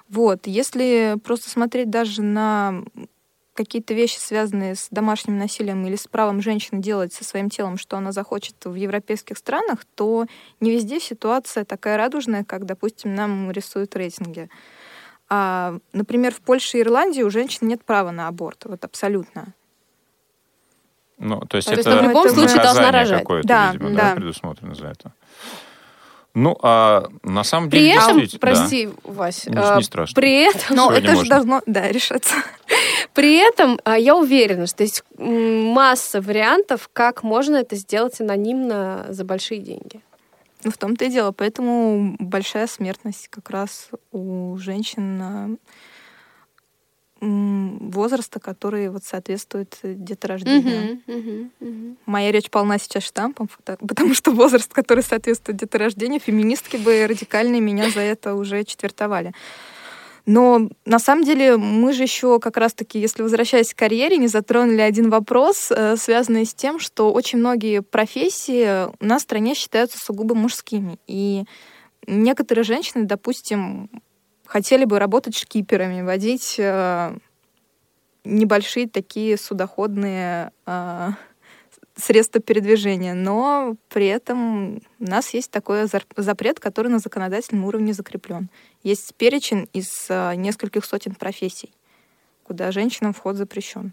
[0.09, 2.85] Вот, если просто смотреть даже на
[3.57, 7.97] какие-то вещи, связанные с домашним насилием или с правом женщины делать со своим телом, что
[7.97, 10.27] она захочет в европейских странах, то
[10.61, 14.49] не везде ситуация такая радужная, как, допустим, нам рисуют рейтинги.
[15.29, 19.55] А, например, в Польше и Ирландии у женщин нет права на аборт, вот абсолютно.
[21.19, 23.27] Ну, то есть, то это, в любом случае должна рожать.
[23.45, 24.11] да, видимо, да.
[24.11, 25.13] да, предусмотрено за это.
[26.39, 27.95] Ну, а на самом деле...
[27.95, 28.93] При этом, прости, да.
[29.05, 30.15] Вась, ну, а, не страшно.
[30.15, 30.77] при этом...
[30.77, 32.35] Но это же должно, да, решаться.
[33.15, 39.25] При этом а, я уверена, что есть масса вариантов, как можно это сделать анонимно за
[39.25, 40.03] большие деньги.
[40.63, 41.33] Ну, в том-то и дело.
[41.33, 45.59] Поэтому большая смертность как раз у женщин
[47.27, 51.01] возраста, который вот соответствует деторождению.
[51.07, 51.97] Uh-huh, uh-huh, uh-huh.
[52.07, 57.91] Моя речь полна сейчас штампом, потому что возраст, который соответствует деторождению, феминистки бы радикально меня
[57.91, 59.33] за это уже четвертовали.
[60.27, 64.81] Но на самом деле мы же еще как раз-таки, если возвращаясь к карьере, не затронули
[64.81, 69.99] один вопрос, э, связанный с тем, что очень многие профессии у нас в стране считаются
[69.99, 70.99] сугубо мужскими.
[71.07, 71.45] И
[72.09, 73.89] некоторые женщины, допустим,
[74.47, 77.17] хотели бы работать шкиперами, водить э,
[78.25, 81.11] небольшие такие судоходные э,
[81.97, 88.49] средства передвижения, но при этом у нас есть такой запрет, который на законодательном уровне закреплен.
[88.83, 91.73] Есть перечень из э, нескольких сотен профессий,
[92.45, 93.93] куда женщинам вход запрещен.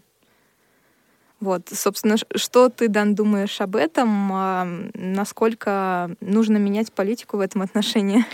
[1.40, 4.90] Вот, собственно, что ты, Дан, думаешь об этом?
[4.94, 8.24] Насколько нужно менять политику в этом отношении?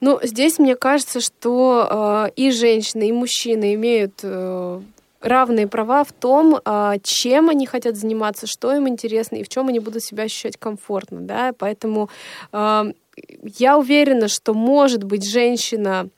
[0.00, 4.80] Ну, здесь мне кажется, что э, и женщины, и мужчины имеют э,
[5.20, 9.68] равные права в том, э, чем они хотят заниматься, что им интересно и в чем
[9.68, 11.52] они будут себя ощущать комфортно, да.
[11.58, 12.08] Поэтому
[12.52, 12.92] э,
[13.58, 16.08] я уверена, что может быть женщина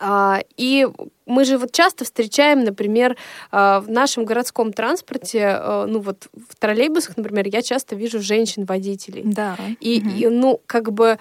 [0.00, 0.88] э, и
[1.26, 3.16] мы же вот часто встречаем, например,
[3.52, 9.22] э, в нашем городском транспорте, э, ну вот в троллейбусах, например, я часто вижу женщин-водителей.
[9.24, 9.56] Да.
[9.80, 10.10] И, угу.
[10.10, 11.18] и ну как бы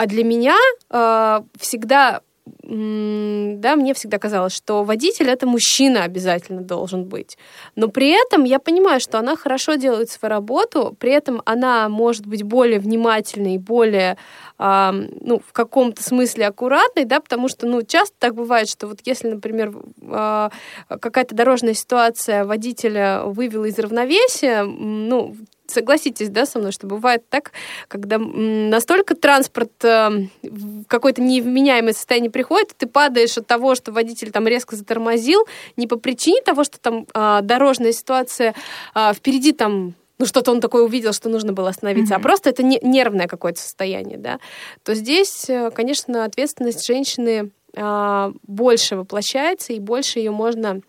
[0.00, 0.56] а для меня
[0.88, 2.22] э, всегда
[2.62, 7.36] да, мне всегда казалось, что водитель это мужчина обязательно должен быть.
[7.76, 12.26] Но при этом я понимаю, что она хорошо делает свою работу, при этом она может
[12.26, 14.16] быть более внимательной, более,
[14.58, 19.00] э, ну, в каком-то смысле аккуратной, да, потому что, ну, часто так бывает, что вот
[19.04, 20.48] если, например, э,
[20.88, 25.36] какая-то дорожная ситуация водителя вывела из равновесия, ну,
[25.70, 27.52] согласитесь, да, со мной, что бывает так,
[27.88, 34.30] когда настолько транспорт э, в какое-то невменяемое состояние приходит, ты падаешь от того, что водитель
[34.30, 38.54] там резко затормозил, не по причине того, что там а, дорожная ситуация
[38.94, 42.18] а, впереди там ну, что-то он такое увидел, что нужно было остановиться, mm-hmm.
[42.18, 44.38] а просто это не, нервное какое-то состояние, да,
[44.82, 50.82] то здесь, э, конечно, ответственность женщины а, больше воплощается, и больше ее можно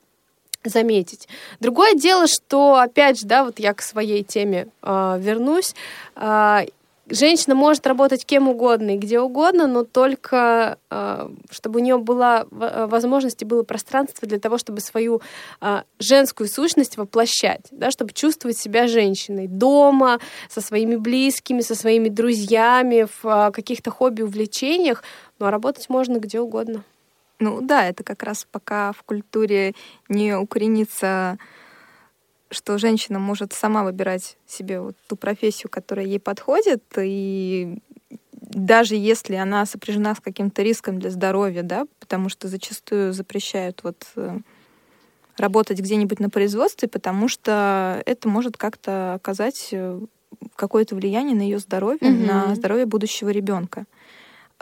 [0.64, 1.28] заметить.
[1.60, 5.76] Другое дело, что, опять же, да, вот я к своей теме э, вернусь.
[6.16, 6.66] Э,
[7.12, 12.46] женщина может работать кем угодно и где угодно, но только э, чтобы у нее была
[12.50, 15.22] возможность и было пространство для того, чтобы свою
[15.62, 20.20] э, женскую сущность воплощать, да, чтобы чувствовать себя женщиной дома,
[20.50, 25.04] со своими близкими, со своими друзьями, в э, каких-то хобби, увлечениях,
[25.40, 26.84] но работать можно где угодно.
[27.42, 29.74] Ну да, это как раз пока в культуре
[30.08, 31.40] не укоренится,
[32.52, 37.80] что женщина может сама выбирать себе вот ту профессию, которая ей подходит, и
[38.32, 44.06] даже если она сопряжена с каким-то риском для здоровья, да, потому что зачастую запрещают вот
[44.16, 44.38] э,
[45.38, 50.00] работать где-нибудь на производстве, потому что это может как-то оказать э,
[50.56, 52.24] какое-то влияние на ее здоровье, угу.
[52.24, 53.86] на здоровье будущего ребенка.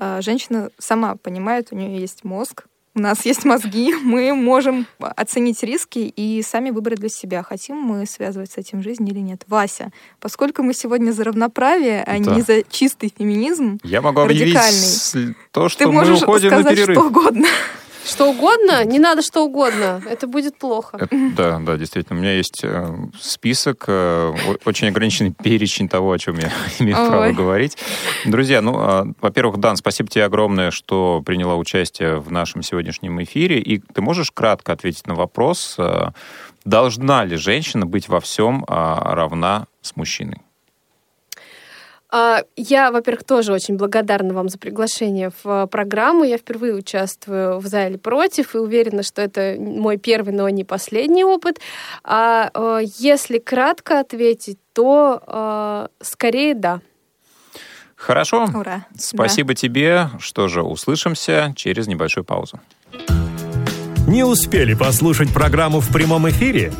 [0.02, 5.62] А, женщина сама понимает, у нее есть мозг, у нас есть мозги, мы можем оценить
[5.62, 9.44] риски и сами выбрать для себя, хотим мы связывать с этим жизнь или нет.
[9.48, 12.34] Вася, поскольку мы сегодня за равноправие, а да.
[12.34, 14.58] не за чистый феминизм, я могу объявить
[15.52, 16.98] то, что ты можешь мы уходим сказать на перерыв.
[16.98, 17.48] что угодно.
[18.10, 18.84] Что угодно?
[18.86, 20.02] Не надо что угодно.
[20.10, 20.98] Это будет плохо.
[21.00, 22.18] Это, да, да, действительно.
[22.18, 24.34] У меня есть э, список, э,
[24.66, 27.78] очень ограниченный перечень того, о чем я имею право говорить.
[28.26, 33.60] Друзья, ну, э, во-первых, Дан, спасибо тебе огромное, что приняла участие в нашем сегодняшнем эфире.
[33.60, 36.10] И ты можешь кратко ответить на вопрос, э,
[36.66, 40.42] должна ли женщина быть во всем э, равна с мужчиной?
[42.12, 46.24] А, я, во-первых, тоже очень благодарна вам за приглашение в программу.
[46.24, 50.64] Я впервые участвую в «За или против» и уверена, что это мой первый, но не
[50.64, 51.60] последний опыт.
[52.04, 56.82] А, а если кратко ответить, то скорее да.
[57.96, 58.48] Хорошо.
[58.54, 58.86] Ура.
[58.98, 59.56] Спасибо да.
[59.56, 60.10] тебе.
[60.20, 62.60] Что же, услышимся через небольшую паузу.
[64.08, 66.72] Не успели послушать программу в прямом эфире?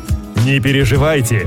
[0.44, 1.46] Не переживайте.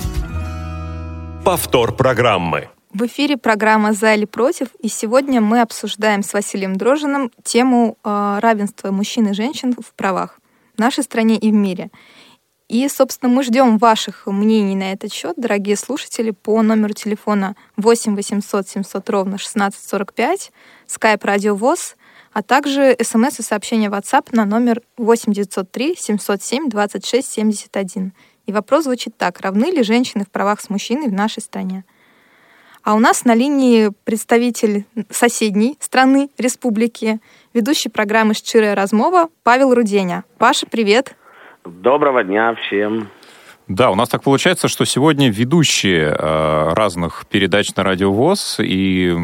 [1.43, 2.69] Повтор программы.
[2.93, 8.37] В эфире программа «За или против», и сегодня мы обсуждаем с Василием Дрожиным тему э,
[8.39, 10.39] равенства мужчин и женщин в правах
[10.75, 11.89] в нашей стране и в мире.
[12.67, 18.15] И, собственно, мы ждем ваших мнений на этот счет, дорогие слушатели, по номеру телефона 8
[18.15, 20.51] 800 700 ровно 1645,
[20.87, 21.95] skype радио ВОЗ,
[22.33, 28.13] а также смс и сообщения WhatsApp на номер 8 903 707 26 71.
[28.51, 29.39] И вопрос звучит так.
[29.39, 31.85] Равны ли женщины в правах с мужчиной в нашей стране?
[32.83, 37.21] А у нас на линии представитель соседней страны, республики,
[37.53, 40.25] ведущий программы «Щирая размова» Павел Руденя.
[40.37, 41.15] Паша, привет!
[41.63, 43.07] Доброго дня всем!
[43.69, 49.15] Да, у нас так получается, что сегодня ведущие э, разных передач на Радио ВОЗ, и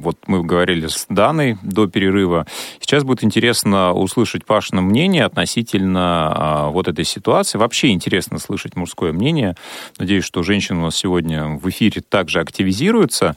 [0.00, 2.46] вот мы говорили с Даной до перерыва.
[2.80, 7.58] Сейчас будет интересно услышать Пашина мнение относительно э, вот этой ситуации.
[7.58, 9.56] Вообще интересно слышать мужское мнение.
[9.98, 13.36] Надеюсь, что женщины у нас сегодня в эфире также активизируются.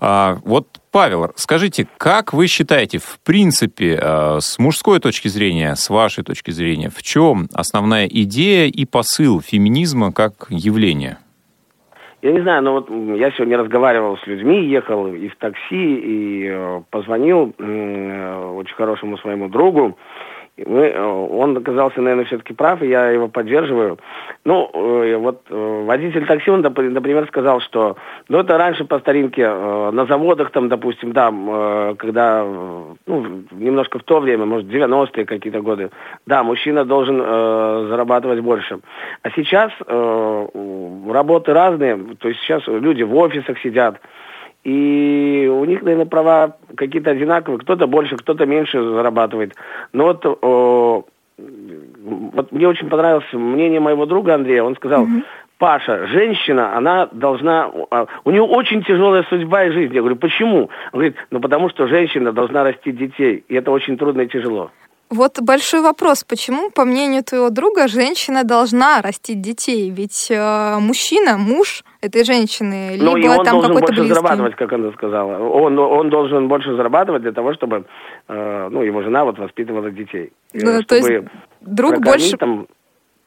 [0.00, 5.88] А, вот Павел, скажите, как вы считаете, в принципе, э, с мужской точки зрения, с
[5.88, 11.18] вашей точки зрения, в чем основная идея и посыл феминизма как явления?
[12.24, 16.48] Я не знаю, но вот я сегодня разговаривал с людьми, ехал и в такси, и
[16.48, 19.98] э, позвонил э, очень хорошему своему другу,
[20.56, 23.98] мы, э, он оказался, наверное, все-таки прав, и я его поддерживаю.
[24.44, 27.96] Ну, э, вот э, водитель такси, он, например, сказал, что,
[28.28, 32.44] ну, это раньше по старинке на заводах, там, допустим, да, когда,
[33.06, 35.90] ну, немножко в то время, может, 90-е какие-то годы,
[36.26, 38.78] да, мужчина должен э, зарабатывать больше.
[39.22, 40.46] А сейчас э,
[41.10, 44.00] работы разные, то есть сейчас люди в офисах сидят,
[44.64, 47.60] и у них, наверное, права какие-то одинаковые.
[47.60, 49.54] Кто-то больше, кто-то меньше зарабатывает.
[49.92, 51.04] Но вот, о,
[51.36, 54.62] вот мне очень понравилось мнение моего друга Андрея.
[54.62, 55.22] Он сказал, mm-hmm.
[55.58, 57.70] Паша, женщина, она должна...
[57.90, 59.94] А, у нее очень тяжелая судьба и жизнь.
[59.94, 60.70] Я говорю, почему?
[60.92, 63.44] Он говорит, ну потому что женщина должна растить детей.
[63.48, 64.70] И это очень трудно и тяжело.
[65.10, 69.90] Вот большой вопрос, почему, по мнению твоего друга, женщина должна растить детей?
[69.90, 74.08] Ведь э, мужчина, муж этой женщины, либо ну, и он там должен больше близкий.
[74.08, 75.38] зарабатывать, как она сказала.
[75.38, 77.84] Он, он должен больше зарабатывать для того, чтобы
[78.28, 80.32] э, ну, его жена вот воспитывала детей.
[80.52, 81.26] Ну, то есть
[81.60, 82.66] друг больше там...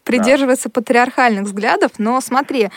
[0.04, 0.74] придерживается да.
[0.74, 2.70] патриархальных взглядов, но смотри,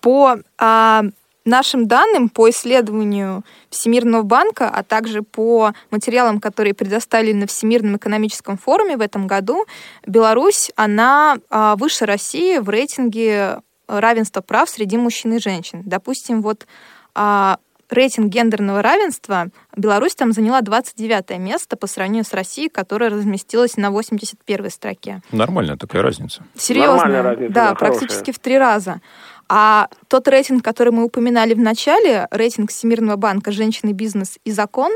[0.00, 0.36] по...
[0.58, 1.02] А,
[1.44, 8.56] нашим данным по исследованию Всемирного банка, а также по материалам, которые предоставили на Всемирном экономическом
[8.56, 9.66] форуме в этом году,
[10.06, 15.82] Беларусь, она а, выше России в рейтинге равенства прав среди мужчин и женщин.
[15.84, 16.66] Допустим, вот
[17.14, 17.58] а,
[17.90, 23.90] рейтинг гендерного равенства Беларусь там заняла 29 место по сравнению с Россией, которая разместилась на
[23.90, 25.20] 81 строке.
[25.32, 26.44] Нормальная такая разница.
[26.56, 27.22] Серьезно?
[27.22, 29.00] разница, да, да практически в три раза.
[29.48, 34.92] А тот рейтинг, который мы упоминали в начале, рейтинг Всемирного банка «Женщины, бизнес и закон»,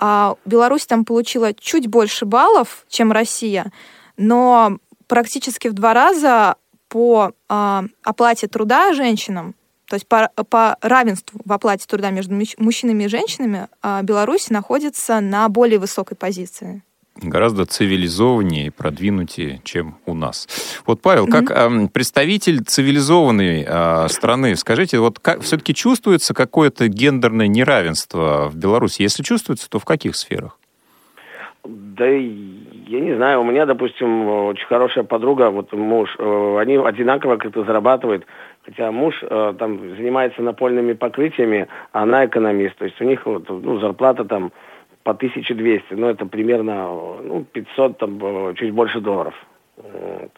[0.00, 3.70] а, Беларусь там получила чуть больше баллов, чем Россия,
[4.16, 6.56] но практически в два раза
[6.92, 9.54] по а, оплате труда женщинам,
[9.86, 15.20] то есть по, по равенству в оплате труда между мужчинами и женщинами, а, Беларусь находится
[15.20, 16.82] на более высокой позиции
[17.14, 20.48] гораздо цивилизованнее и продвинутее, чем у нас.
[20.86, 21.84] Вот, Павел, как mm-hmm.
[21.84, 29.02] э, представитель цивилизованной э, страны, скажите, вот как все-таки чувствуется какое-то гендерное неравенство в Беларуси?
[29.02, 30.58] Если чувствуется, то в каких сферах?
[31.64, 32.08] Да
[32.92, 37.64] я не знаю, у меня, допустим, очень хорошая подруга, вот муж, э, они одинаково как-то
[37.64, 38.26] зарабатывают,
[38.64, 43.48] хотя муж э, там занимается напольными покрытиями, а она экономист, то есть у них вот,
[43.48, 44.52] ну, зарплата там
[45.04, 46.84] по 1200, ну, это примерно
[47.22, 49.34] ну, 500, там, э, чуть больше долларов.
[49.76, 50.30] Вот.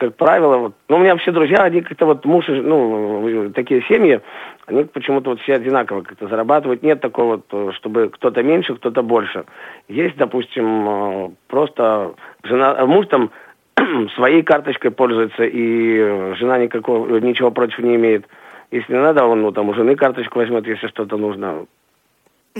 [0.00, 3.82] Ну, как правило, вот, ну, у меня все друзья, они как-то вот муж, ну, такие
[3.82, 4.20] семьи,
[4.66, 6.82] они почему-то вот все одинаково как-то зарабатывают.
[6.82, 9.44] Нет такого, вот, чтобы кто-то меньше, кто-то больше.
[9.88, 13.30] Есть, допустим, э, просто жена, муж там
[14.14, 18.26] своей карточкой пользуется, и жена никакого, ничего против не имеет.
[18.70, 21.66] Если надо, он ну, там у жены карточку возьмет, если что-то нужно.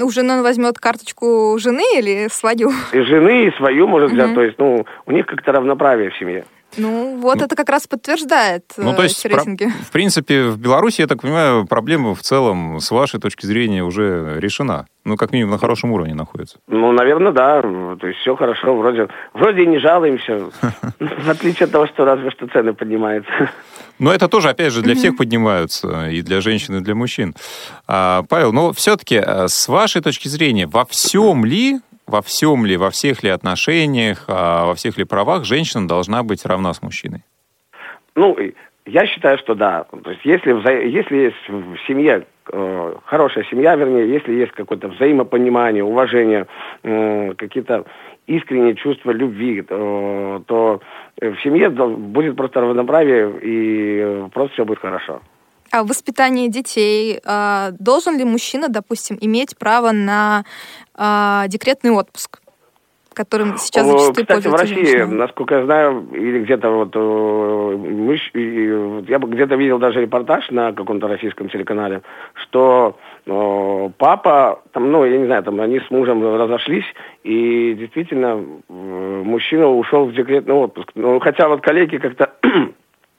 [0.00, 2.70] У жены он возьмет карточку жены или свою?
[2.92, 4.28] И жены, и свою может взять.
[4.28, 4.34] Угу.
[4.34, 6.44] То есть, ну, у них как-то равноправие в семье.
[6.78, 11.00] Ну, вот ну, это как раз подтверждает ну, то есть, про, в принципе, в Беларуси,
[11.00, 14.86] я так понимаю, проблема в целом, с вашей точки зрения, уже решена.
[15.04, 16.58] Ну, как минимум, на хорошем уровне находится.
[16.66, 17.62] Ну, наверное, да.
[17.62, 18.76] То есть все хорошо.
[18.76, 20.50] Вроде, вроде и не жалуемся.
[21.00, 23.50] В отличие от того, что разве что цены поднимаются.
[23.98, 27.34] Но это тоже, опять же, для всех поднимаются, и для женщин, и для мужчин.
[27.86, 32.76] А, Павел, но все-таки, э, с вашей точки зрения, во всем ли во всем ли,
[32.76, 37.22] во всех ли отношениях, а, во всех ли правах женщина должна быть равна с мужчиной?
[38.14, 38.36] Ну,
[38.86, 39.84] я считаю, что да.
[40.02, 40.72] То есть если, вза...
[40.72, 46.46] если есть в семье э, хорошая семья, вернее, если есть какое-то взаимопонимание, уважение,
[46.82, 47.84] э, какие-то
[48.26, 50.80] искренние чувства любви, э, то
[51.20, 55.20] в семье будет просто равноправие и просто все будет хорошо.
[55.70, 60.44] А в воспитании детей э, должен ли мужчина, допустим, иметь право на
[60.96, 62.40] э, декретный отпуск?
[63.18, 65.06] которым сейчас зачастую Кстати, в России, женщины.
[65.06, 68.14] насколько я знаю, или где-то вот мы,
[69.08, 72.02] я где-то видел даже репортаж на каком-то российском телеканале,
[72.34, 76.86] что э, папа, там, ну, я не знаю, там они с мужем разошлись,
[77.24, 80.92] и действительно э, мужчина ушел в декретный отпуск.
[80.94, 82.30] Ну, хотя вот коллеги как-то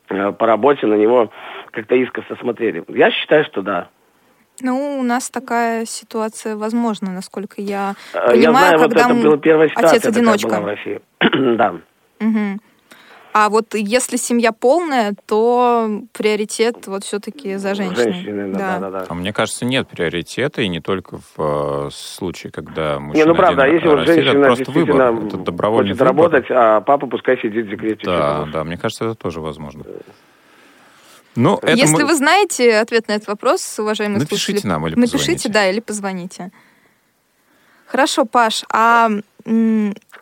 [0.37, 1.29] по работе на него
[1.71, 2.83] как-то искоса смотрели.
[2.87, 3.89] Я считаю, что да.
[4.61, 9.37] Ну, у нас такая ситуация возможна, насколько я понимаю, я знаю, когда вот это была
[9.37, 10.47] первая ситуация отец-одиночка.
[10.49, 11.01] Была в России.
[11.57, 11.75] да.
[12.19, 12.59] Угу.
[13.31, 18.11] А вот если семья полная, то приоритет вот все-таки за женщиной.
[18.11, 19.05] Женщины, да, да, да.
[19.07, 23.35] А мне кажется, нет приоритета, и не только в э, случае, когда мужчина Не, ну
[23.35, 26.15] правда, один если вот женщина просто действительно выбор, это добровольный хочет выбор.
[26.15, 28.01] работать, а папа пускай сидит в декрете.
[28.03, 29.83] Да, да, мне кажется, это тоже возможно.
[31.39, 34.95] Ну, это Если мы- вы знаете ответ на этот вопрос, уважаемые Напишите слушатели, нам или
[34.95, 35.49] напишите, позвоните.
[35.49, 36.51] да, или позвоните.
[37.87, 39.09] Хорошо, Паш, а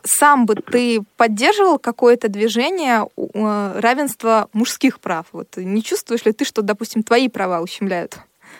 [0.03, 5.25] сам бы ты поддерживал какое-то движение э, равенства мужских прав?
[5.33, 8.19] Вот не чувствуешь ли ты, что, допустим, твои права ущемляют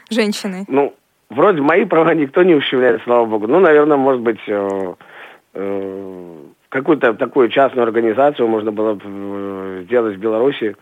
[0.09, 0.65] женщины?
[0.67, 0.93] Ну,
[1.29, 3.47] вроде мои права никто не ущемляет, слава богу.
[3.47, 4.93] Ну, наверное, может быть, э,
[5.53, 6.35] э,
[6.69, 10.75] какую-то такую частную организацию можно было бы э, сделать в Беларуси,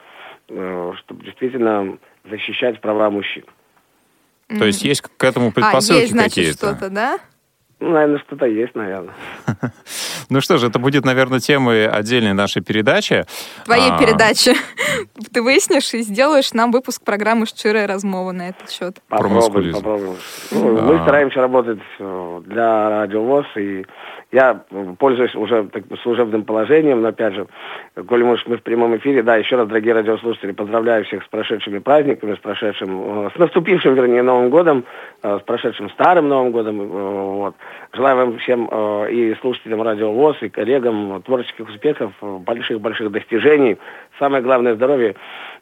[0.47, 1.97] чтобы действительно
[2.29, 3.43] защищать права мужчин.
[4.47, 6.57] То есть есть к этому А, предпосылки есть, значит, какие-то?
[6.57, 7.19] что-то, да?
[7.79, 9.13] Ну, наверное, что-то есть, наверное.
[10.29, 13.25] Ну что же, это будет, наверное, темой отдельной нашей передачи.
[13.65, 14.53] Твоей А, передачи.
[15.33, 18.97] Ты выяснишь и сделаешь нам выпуск программы «Шчирая размова» на этот счет.
[19.07, 20.15] Попробуем, попробуем.
[20.51, 21.03] Ну, Мы А.
[21.03, 23.85] стараемся работать э, для радиовоз, и
[24.35, 24.65] я
[24.99, 27.47] пользуюсь уже так, служебным положением, но опять же,
[28.05, 31.79] коли мы, мы в прямом эфире, да, еще раз, дорогие радиослушатели, поздравляю всех с прошедшими
[31.79, 34.83] праздниками, с прошедшим, э, с наступившим, вернее, Новым годом,
[35.23, 37.55] э, с прошедшим Старым Новым годом, э, вот.
[37.93, 38.65] Желаю вам всем
[39.09, 43.77] и слушателям радио ВОЗ, и коллегам творческих успехов, больших-больших достижений,
[44.19, 45.15] самое главное здоровье,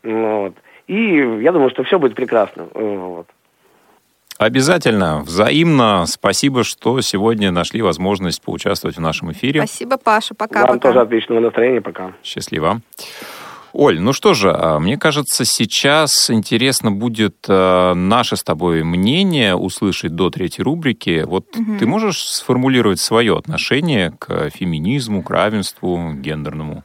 [0.04, 0.56] вот.
[0.88, 2.68] И я думаю, что все будет прекрасно.
[2.74, 3.28] Вот.
[4.44, 6.04] Обязательно, взаимно.
[6.06, 9.62] Спасибо, что сегодня нашли возможность поучаствовать в нашем эфире.
[9.66, 10.36] Спасибо, Паша.
[10.38, 10.80] Вам Пока-пока.
[10.80, 12.12] тоже отличного настроения, пока.
[12.24, 12.82] Счастливо.
[13.72, 19.56] Оль, ну что же, а, мне кажется, сейчас интересно будет э, наше с тобой мнение
[19.56, 21.24] услышать до третьей рубрики.
[21.26, 21.46] Вот
[21.80, 26.84] ты можешь сформулировать свое отношение к феминизму, к равенству гендерному?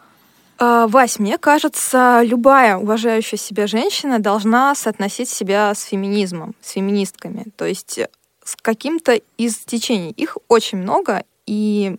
[0.59, 7.47] А, Вась, мне кажется, любая уважающая себя женщина должна соотносить себя с феминизмом, с феминистками.
[7.57, 8.09] То есть э,
[8.43, 10.11] с каким-то из течений.
[10.11, 11.97] Их очень много, и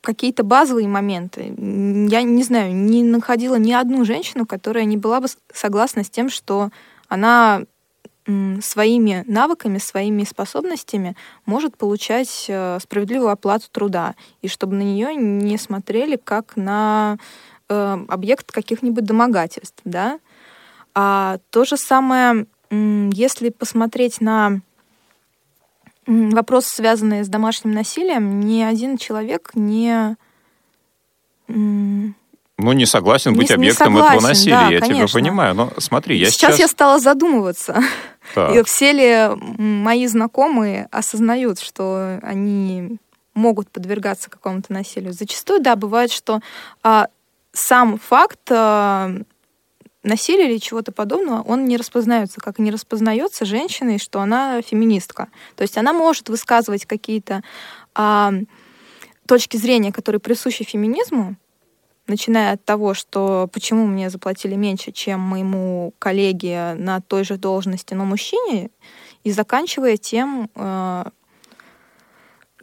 [0.00, 1.54] какие-то базовые моменты.
[1.56, 6.30] Я не знаю, не находила ни одну женщину, которая не была бы согласна с тем,
[6.30, 6.70] что
[7.08, 7.62] она
[8.60, 15.58] своими навыками, своими способностями может получать э, справедливую оплату труда, и чтобы на нее не
[15.58, 17.18] смотрели как на
[17.72, 20.18] э, объект каких-нибудь домогательств, да.
[20.94, 24.60] А то же самое, если посмотреть на
[26.06, 30.16] вопросы, связанные с домашним насилием, ни один человек не
[31.48, 32.14] Ну,
[32.58, 35.18] не согласен Не- быть не объектом этого согласен, насилия, да, я тебя конечно.
[35.20, 35.54] понимаю.
[35.54, 36.58] Но смотри, я сейчас, сейчас...
[36.60, 37.82] я стала задумываться.
[38.34, 38.54] Так.
[38.54, 42.98] И все ли мои знакомые осознают, что они
[43.34, 45.12] могут подвергаться какому-то насилию?
[45.12, 46.40] Зачастую, да, бывает, что
[46.82, 47.08] а,
[47.52, 49.10] сам факт а,
[50.02, 55.28] насилия или чего-то подобного, он не распознается, как не распознается женщиной, что она феминистка.
[55.56, 57.42] То есть она может высказывать какие-то
[57.94, 58.32] а,
[59.26, 61.36] точки зрения, которые присущи феминизму,
[62.06, 67.94] начиная от того, что почему мне заплатили меньше, чем моему коллеге на той же должности,
[67.94, 68.70] но мужчине,
[69.24, 71.04] и заканчивая тем, э,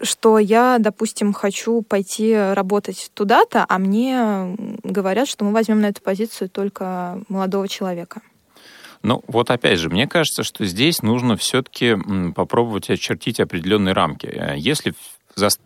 [0.01, 6.01] что я, допустим, хочу пойти работать туда-то, а мне говорят, что мы возьмем на эту
[6.01, 8.21] позицию только молодого человека.
[9.01, 11.95] Ну, вот опять же, мне кажется, что здесь нужно все-таки
[12.35, 14.25] попробовать очертить определенные рамки.
[14.27, 14.93] Э, Если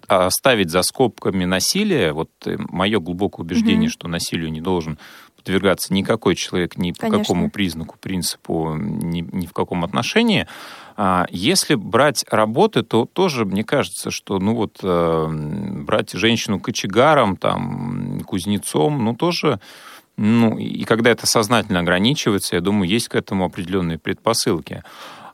[0.07, 3.91] оставить за скобками насилие, вот мое глубокое убеждение, Мгм.
[3.91, 4.99] что насилию не должен
[5.35, 7.19] подвергаться никакой человек ни по Конечно.
[7.19, 10.47] какому признаку, принципу, ни, ни в каком отношении.
[10.95, 17.35] А если брать работы, то тоже мне кажется, что ну вот э, брать женщину кочегаром,
[17.35, 19.59] там, кузнецом, ну тоже
[20.15, 24.83] ну, и когда это сознательно ограничивается, я думаю, есть к этому определенные предпосылки.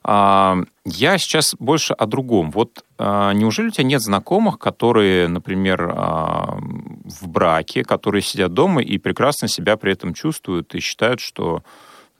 [0.02, 0.56] А,
[0.86, 2.50] Я сейчас больше о другом.
[2.50, 8.96] Вот а, неужели у тебя нет знакомых, которые, например, в браке, которые сидят дома и
[8.96, 11.62] прекрасно себя при этом чувствуют и считают, что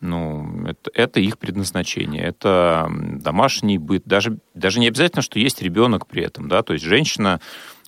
[0.00, 4.02] ну, это, это их предназначение, это домашний быт.
[4.06, 7.40] Даже, даже не обязательно, что есть ребенок при этом, да, то есть женщина,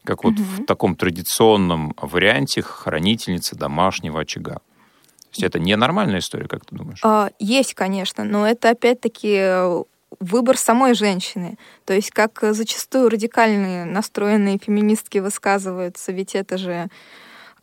[0.04, 4.54] как вот в таком традиционном варианте, хранительница домашнего очага.
[4.54, 7.00] То есть это ненормальная история, как ты думаешь?
[7.02, 9.82] А, Есть, конечно, но это опять-таки э,
[10.20, 11.56] выбор самой женщины.
[11.86, 16.88] То есть как зачастую радикальные настроенные феминистки высказываются, ведь это же,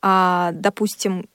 [0.01, 1.27] а, допустим,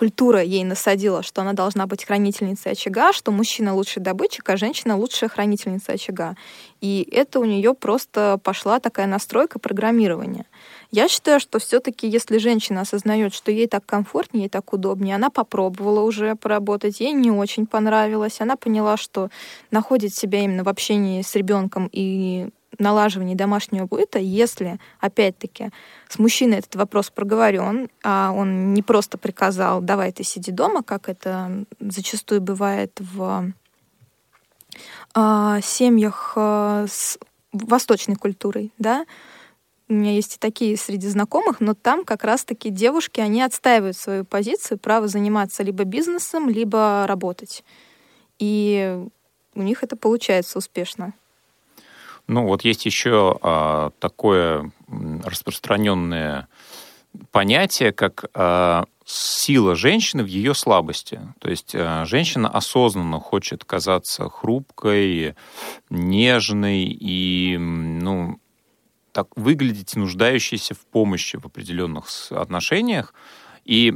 [0.00, 4.96] культура ей насадила, что она должна быть хранительницей очага, что мужчина лучший добытчик, а женщина
[4.96, 6.36] лучшая хранительница очага.
[6.80, 10.46] И это у нее просто пошла такая настройка программирования.
[10.90, 15.28] Я считаю, что все-таки, если женщина осознает, что ей так комфортнее, ей так удобнее, она
[15.28, 19.28] попробовала уже поработать, ей не очень понравилось, она поняла, что
[19.70, 22.48] находит себя именно в общении с ребенком и
[22.80, 25.70] налаживании домашнего быта, если, опять-таки,
[26.08, 31.08] с мужчиной этот вопрос проговорен, а он не просто приказал, давай ты сиди дома, как
[31.08, 33.52] это зачастую бывает в
[35.14, 37.18] э, семьях э, с
[37.52, 39.06] восточной культурой, да,
[39.90, 44.24] у меня есть и такие среди знакомых, но там как раз-таки девушки, они отстаивают свою
[44.24, 47.64] позицию, право заниматься либо бизнесом, либо работать.
[48.38, 49.04] И
[49.54, 51.12] у них это получается успешно.
[52.30, 54.70] Ну, вот есть еще а, такое
[55.24, 56.46] распространенное
[57.32, 61.20] понятие, как а, сила женщины в ее слабости.
[61.40, 65.34] То есть а, женщина осознанно хочет казаться хрупкой,
[65.90, 68.38] нежной и, ну,
[69.10, 73.12] так выглядеть нуждающейся в помощи в определенных отношениях.
[73.64, 73.92] И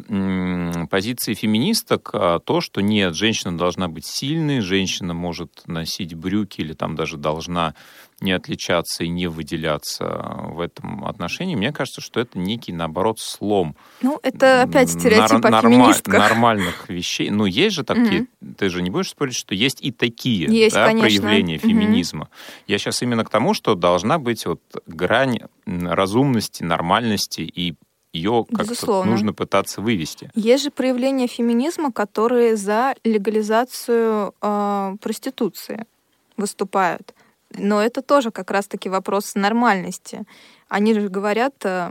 [0.91, 6.75] позиции феминисток а, то, что нет, женщина должна быть сильной, женщина может носить брюки или
[6.75, 7.75] там даже должна
[8.21, 10.05] не отличаться и не выделяться
[10.49, 13.77] в этом отношении, мне кажется, что это некий, наоборот, слом.
[14.03, 17.31] Ну, это опять стереотип нар- норма- Нормальных вещей.
[17.31, 18.55] Ну, есть же такие, mm-hmm.
[18.57, 21.69] ты же не будешь спорить, что есть и такие есть, да, проявления mm-hmm.
[21.69, 22.29] феминизма.
[22.67, 27.75] Я сейчас именно к тому, что должна быть вот грань разумности, нормальности и
[28.15, 30.31] ее как-то нужно пытаться вывести.
[30.35, 35.85] Есть же проявления феминизма, которые за легализацию э, проституции
[36.37, 37.13] выступают.
[37.51, 40.23] Но это тоже как раз-таки вопрос нормальности.
[40.69, 41.91] Они же говорят, э,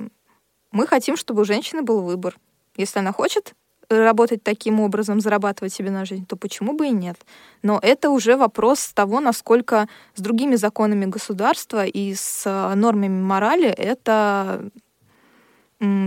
[0.71, 2.38] мы хотим, чтобы у женщины был выбор.
[2.78, 3.53] Если она хочет
[3.89, 7.17] работать таким образом, зарабатывать себе на жизнь, то почему бы и нет?
[7.61, 13.67] Но это уже вопрос того, насколько с другими законами государства и с э, нормами морали
[13.67, 14.69] это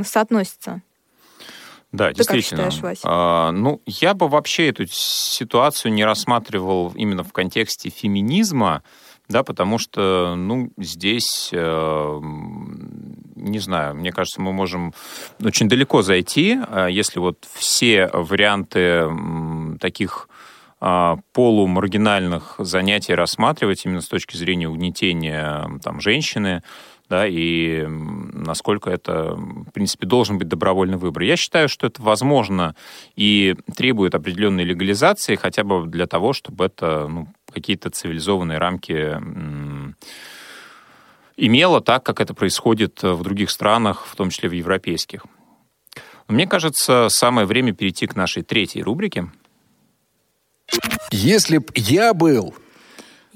[0.05, 0.83] соотносится.
[1.93, 2.65] Да, Ты действительно.
[2.65, 3.03] Как считаешь, Вася?
[3.05, 8.83] А, ну, я бы вообще эту ситуацию не рассматривал именно в контексте феминизма,
[9.29, 12.21] да, потому что, ну, здесь, э,
[13.35, 14.95] не знаю, мне кажется, мы можем
[15.43, 19.09] очень далеко зайти, э, если вот все варианты
[19.81, 20.29] таких
[20.81, 26.63] э, полумаргинальных занятий рассматривать именно с точки зрения угнетения там, женщины,
[27.09, 31.23] да, и насколько это, в принципе, должен быть добровольный выбор.
[31.23, 32.75] Я считаю, что это возможно
[33.15, 39.17] и требует определенной легализации, хотя бы для того, чтобы это ну, какие-то цивилизованные рамки
[41.37, 45.27] имело так, как это происходит в других странах, в том числе в европейских.
[46.29, 49.31] Мне кажется, самое время перейти к нашей третьей рубрике.
[51.13, 52.55] Если б я был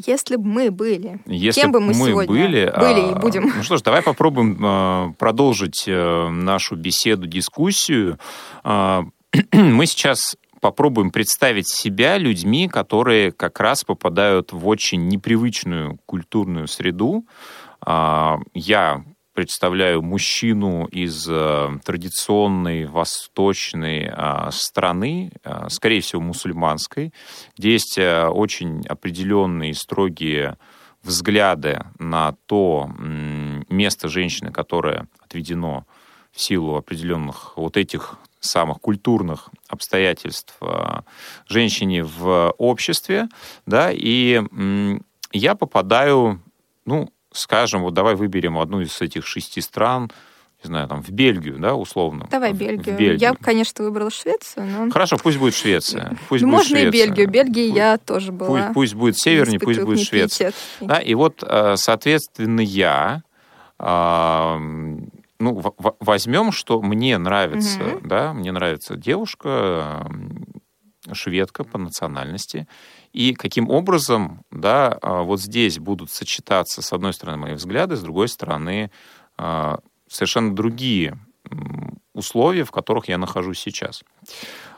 [0.06, 3.52] если бы мы были, Если кем бы мы, мы сегодня были, были а, и будем?
[3.56, 8.18] Ну что ж, давай попробуем а, продолжить а, нашу беседу, дискуссию.
[8.62, 9.04] А,
[9.52, 17.24] мы сейчас попробуем представить себя людьми, которые как раз попадают в очень непривычную культурную среду.
[17.80, 27.12] А, я представляю мужчину из э, традиционной восточной э, страны, э, скорее всего, мусульманской,
[27.56, 30.58] где есть э, очень определенные строгие
[31.02, 35.86] взгляды на то место женщины, которое отведено
[36.30, 41.00] в силу определенных вот этих самых культурных обстоятельств э,
[41.46, 43.28] женщине в обществе,
[43.66, 44.42] да, и
[45.32, 46.42] я попадаю,
[46.84, 50.10] ну, скажем, вот давай выберем одну из этих шести стран,
[50.62, 52.28] не знаю, там, в Бельгию, да, условно.
[52.30, 52.96] Давай Бельгию.
[52.96, 53.18] Бельгию.
[53.18, 54.90] Я, конечно, выбрала Швецию, но...
[54.90, 56.16] Хорошо, пусть будет Швеция.
[56.28, 57.04] Пусть ну, будет можно Швеция.
[57.04, 57.28] и Бельгию.
[57.30, 58.58] Бельгии пусть, я тоже была.
[58.58, 60.52] Пусть, пусть будет севернее, пусть будет Швеция.
[60.80, 63.22] Да, и вот, э, соответственно, я
[65.40, 68.00] ну, возьмем, что мне нравится, угу.
[68.06, 70.06] да, мне нравится девушка,
[71.12, 72.68] шведка по национальности,
[73.12, 78.02] и каким образом, да, а, вот здесь будут сочетаться, с одной стороны, мои взгляды, с
[78.02, 78.90] другой стороны,
[79.36, 81.18] а, совершенно другие
[82.14, 84.02] условия, в которых я нахожусь сейчас.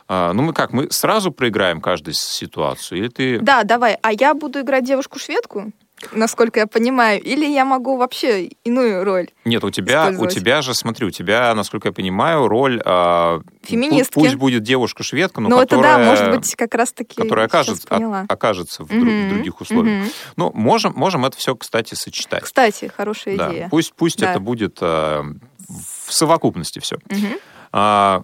[0.07, 2.99] А, ну, мы как, мы сразу проиграем каждую ситуацию?
[2.99, 3.39] Или ты...
[3.39, 3.97] Да, давай.
[4.01, 5.71] А я буду играть девушку-шведку?
[6.11, 9.29] Насколько я понимаю, или я могу вообще иную роль?
[9.45, 14.13] Нет, у тебя, у тебя же, смотри, у тебя, насколько я понимаю, роль э, феминистки.
[14.13, 17.15] Пусть, пусть будет девушка-шведка, но ну, которая, это да, может быть, как раз-таки.
[17.15, 20.05] Которая окажется, от, окажется в, угу, в других условиях.
[20.05, 20.13] Угу.
[20.37, 22.43] Ну, можем, можем это все, кстати, сочетать.
[22.43, 23.51] Кстати, хорошая да.
[23.51, 23.69] идея.
[23.69, 24.31] Пусть, пусть да.
[24.31, 25.23] это будет э,
[25.67, 26.97] в совокупности все.
[27.09, 27.39] Угу.
[27.71, 28.23] А,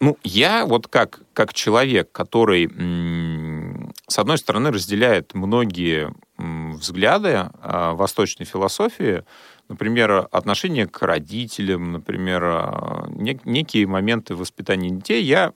[0.00, 2.70] ну, я вот как, как человек, который,
[4.06, 6.12] с одной стороны, разделяет многие
[6.76, 9.24] взгляды э, восточной философии,
[9.68, 15.52] например, отношение к родителям, например, нек- некие моменты воспитания детей, я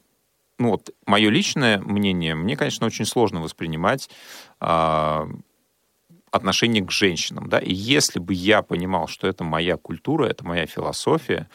[0.59, 4.09] ну вот мое личное мнение, мне, конечно, очень сложно воспринимать
[4.61, 5.27] э,
[6.31, 10.67] отношение к женщинам, да, и если бы я понимал, что это моя культура, это моя
[10.67, 11.49] философия,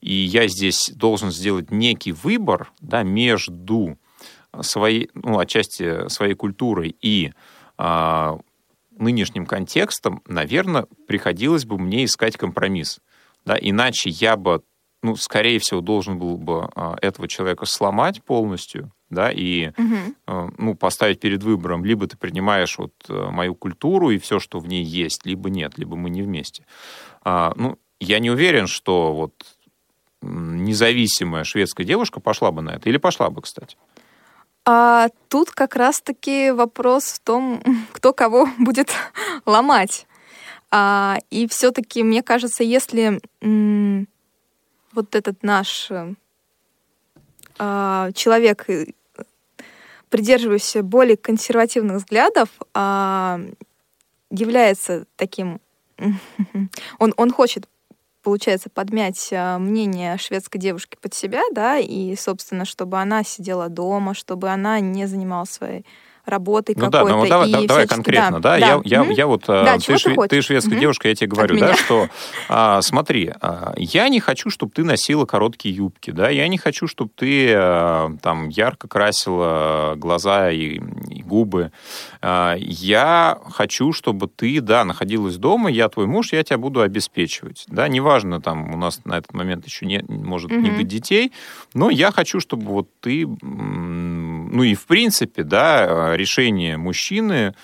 [0.00, 3.98] и я здесь должен сделать некий выбор, да, между
[4.60, 7.32] своей, ну, отчасти своей культурой и
[8.98, 13.00] нынешним контекстом, наверное, приходилось бы мне искать компромисс,
[13.44, 14.62] да, иначе я бы
[15.02, 20.52] ну, скорее всего, должен был бы а, этого человека сломать полностью, да, и угу.
[20.58, 24.66] ну, поставить перед выбором, либо ты принимаешь вот э, мою культуру и все, что в
[24.66, 26.66] ней есть, либо нет, либо мы не вместе.
[27.22, 29.34] А, ну, я не уверен, что вот
[30.20, 32.88] независимая шведская девушка пошла бы на это.
[32.88, 33.76] Или пошла бы, кстати.
[34.70, 37.62] А тут как раз-таки вопрос в том,
[37.92, 38.90] кто кого будет
[39.46, 40.06] ломать.
[40.70, 43.18] А, и все-таки, мне кажется, если
[44.92, 46.12] вот этот наш э,
[47.58, 48.88] а, человек, э,
[50.10, 53.40] придерживающийся более консервативных взглядов, а,
[54.30, 55.62] является таким...
[56.98, 57.66] он, он хочет
[58.22, 64.14] получается, подмять а, мнение шведской девушки под себя, да, и, собственно, чтобы она сидела дома,
[64.14, 65.84] чтобы она не занималась своей
[66.28, 67.08] работой ну, какой-то.
[67.08, 68.58] Да, ну давай, и давай конкретно, да, да.
[68.58, 69.14] Я, я, mm-hmm.
[69.14, 70.80] я вот, а, да, ты, шве, ты, ты шведская mm-hmm.
[70.80, 72.08] девушка, я тебе говорю, да, что,
[72.48, 76.86] а, смотри, а, я не хочу, чтобы ты носила короткие юбки, да, я не хочу,
[76.86, 81.72] чтобы ты а, там ярко красила глаза и, и губы.
[82.20, 87.64] А, я хочу, чтобы ты, да, находилась дома, я твой муж, я тебя буду обеспечивать,
[87.68, 90.60] да, неважно, там у нас на этот момент еще не, может mm-hmm.
[90.60, 91.32] не быть детей,
[91.74, 93.26] но я хочу, чтобы вот ты,
[94.50, 97.54] ну и в принципе, да, решение мужчины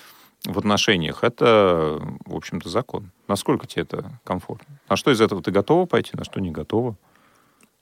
[0.45, 3.11] в отношениях, это, в общем-то, закон.
[3.27, 4.79] Насколько тебе это комфортно?
[4.87, 6.95] А что из этого ты готова пойти, на что не готова?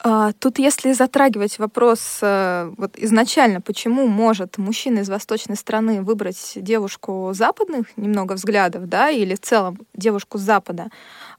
[0.06, 6.54] А, тут, если затрагивать вопрос э, вот изначально, почему может мужчина из восточной страны выбрать
[6.56, 10.89] девушку западных немного взглядов, да, или в целом девушку с Запада,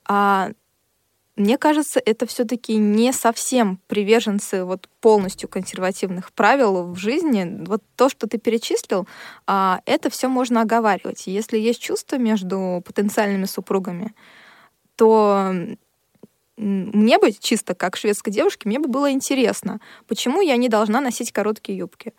[0.06, 0.50] а
[1.36, 7.64] мне кажется, это все-таки не совсем приверженцы вот полностью консервативных правил в жизни.
[7.66, 9.08] Вот то, что ты перечислил,
[9.46, 11.26] а, это все можно оговаривать.
[11.26, 14.14] Если есть чувства между потенциальными супругами,
[14.94, 15.52] то
[16.56, 21.32] мне бы чисто как шведской девушке, мне бы было интересно, почему я не должна носить
[21.32, 22.12] короткие юбки.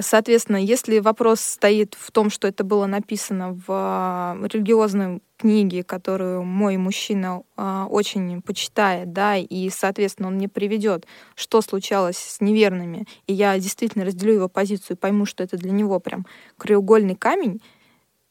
[0.00, 6.42] Соответственно, если вопрос стоит в том, что это было написано в а, религиозной книге, которую
[6.42, 13.06] мой мужчина э, очень почитает, да, и, соответственно, он мне приведет, что случалось с неверными,
[13.26, 16.26] и я действительно разделю его позицию и пойму, что это для него прям
[16.58, 17.62] краеугольный камень,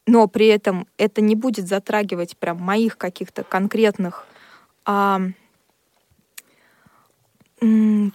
[0.05, 4.27] но при этом это не будет затрагивать прям моих каких-то конкретных
[4.85, 5.19] а,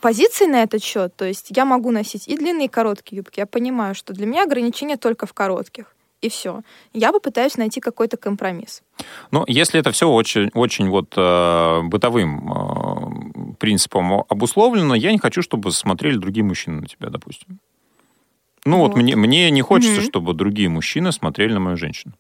[0.00, 1.14] позиции на этот счет.
[1.16, 3.40] То есть я могу носить и длинные, и короткие юбки.
[3.40, 5.94] Я понимаю, что для меня ограничения только в коротких.
[6.20, 6.62] И все.
[6.94, 8.82] Я попытаюсь найти какой-то компромисс.
[9.30, 15.42] Ну, если это все очень, очень вот э, бытовым э, принципом обусловлено, я не хочу,
[15.42, 17.58] чтобы смотрели другие мужчины на тебя, допустим.
[18.64, 20.06] Ну вот, вот мне, мне не хочется, угу.
[20.06, 22.14] чтобы другие мужчины смотрели на мою женщину.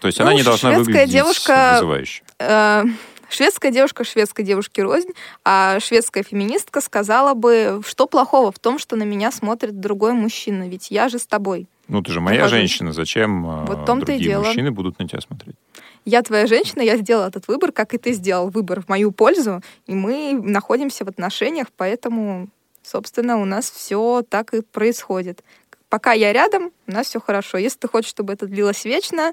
[0.00, 2.22] То есть ну, она не должна выглядеть девушка, вызывающе.
[2.40, 2.82] Э,
[3.28, 5.10] Шведская девушка шведской девушке рознь,
[5.44, 10.68] а шведская феминистка сказала бы, что плохого в том, что на меня смотрит другой мужчина,
[10.68, 11.66] ведь я же с тобой.
[11.88, 12.58] Ну, ты же моя Нахожусь.
[12.58, 14.44] женщина, зачем а, вот том другие и дело.
[14.44, 15.56] мужчины будут на тебя смотреть?
[16.04, 19.60] Я твоя женщина, я сделала этот выбор, как и ты сделал выбор в мою пользу,
[19.86, 22.48] и мы находимся в отношениях, поэтому,
[22.82, 25.42] собственно, у нас все так и происходит.
[25.88, 27.58] Пока я рядом, у нас все хорошо.
[27.58, 29.32] Если ты хочешь, чтобы это длилось вечно,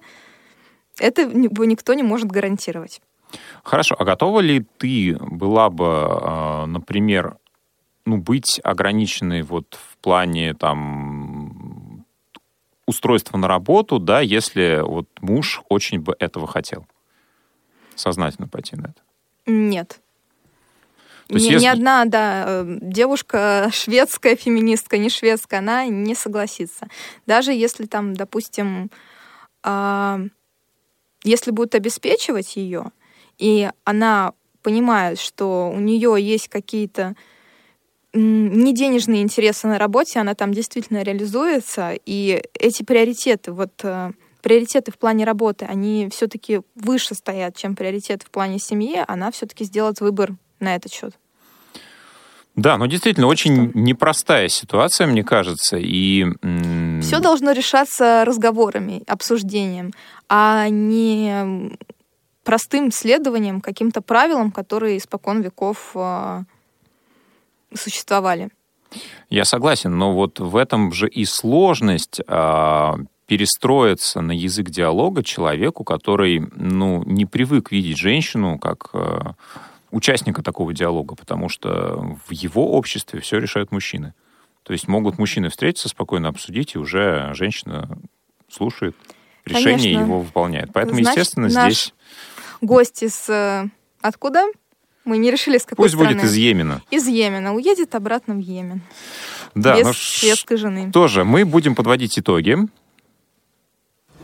[0.99, 3.01] это никто не может гарантировать.
[3.63, 7.37] Хорошо, а готова ли ты была бы, а, например,
[8.05, 12.05] ну, быть ограниченной вот в плане там
[12.85, 16.85] устройства на работу, да, если вот муж очень бы этого хотел?
[17.95, 19.01] Сознательно пойти на это?
[19.45, 19.99] Нет.
[21.27, 21.65] То есть, ни, если...
[21.65, 26.87] ни одна, да, э, девушка шведская феминистка, не шведская, она не согласится.
[27.25, 28.91] Даже если там, допустим,
[29.63, 30.27] э,
[31.23, 32.91] если будут обеспечивать ее,
[33.37, 37.15] и она понимает, что у нее есть какие-то
[38.13, 44.11] не денежные интересы на работе, она там действительно реализуется, и эти приоритеты, вот э,
[44.43, 49.63] приоритеты в плане работы, они все-таки выше стоят, чем приоритеты в плане семьи, она все-таки
[49.63, 51.17] сделает выбор на этот счет.
[52.55, 56.25] Да, но действительно очень непростая ситуация, мне кажется, и
[57.01, 59.91] все должно решаться разговорами, обсуждением,
[60.29, 61.75] а не
[62.43, 66.43] простым следованием каким-то правилам, которые испокон веков э,
[67.73, 68.49] существовали.
[69.29, 72.91] Я согласен, но вот в этом же и сложность э,
[73.25, 79.33] перестроиться на язык диалога человеку, который ну, не привык видеть женщину как э,
[79.91, 84.13] участника такого диалога, потому что в его обществе все решают мужчины.
[84.63, 87.97] То есть могут мужчины встретиться, спокойно обсудить, и уже женщина
[88.49, 88.95] слушает
[89.45, 89.99] решение Конечно.
[89.99, 90.69] его выполняет.
[90.73, 91.93] Поэтому, Значит, естественно, здесь...
[92.63, 93.29] Гость из...
[93.29, 93.65] Э,
[94.01, 94.45] откуда?
[95.03, 96.13] Мы не решили, с какой Пусть страны.
[96.13, 96.81] будет из Йемена.
[96.91, 97.53] Из Йемена.
[97.53, 98.81] Уедет обратно в Йемен.
[99.53, 100.89] Да, Без ну, шведской жены.
[100.91, 102.57] Тоже мы будем подводить итоги.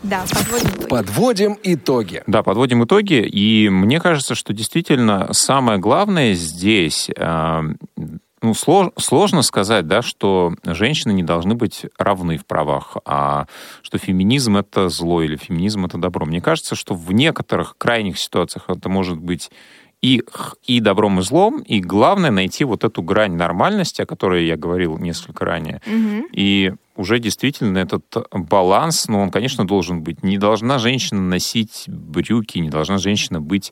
[0.03, 0.87] Да, подводим итоги.
[0.87, 2.23] Подводим итоги.
[2.27, 3.27] Да, подводим итоги.
[3.27, 7.61] И мне кажется, что действительно самое главное здесь э,
[8.41, 13.47] ну, слож, сложно сказать, да, что женщины не должны быть равны в правах, а
[13.81, 16.25] что феминизм это зло или феминизм это добро.
[16.25, 19.51] Мне кажется, что в некоторых крайних ситуациях это может быть
[20.01, 20.23] и,
[20.65, 24.97] и добром, и злом, и главное найти вот эту грань нормальности, о которой я говорил
[24.97, 25.81] несколько ранее.
[25.85, 26.27] Угу.
[26.33, 30.23] И уже действительно этот баланс, ну, он, конечно, должен быть.
[30.23, 33.71] Не должна женщина носить брюки, не должна женщина быть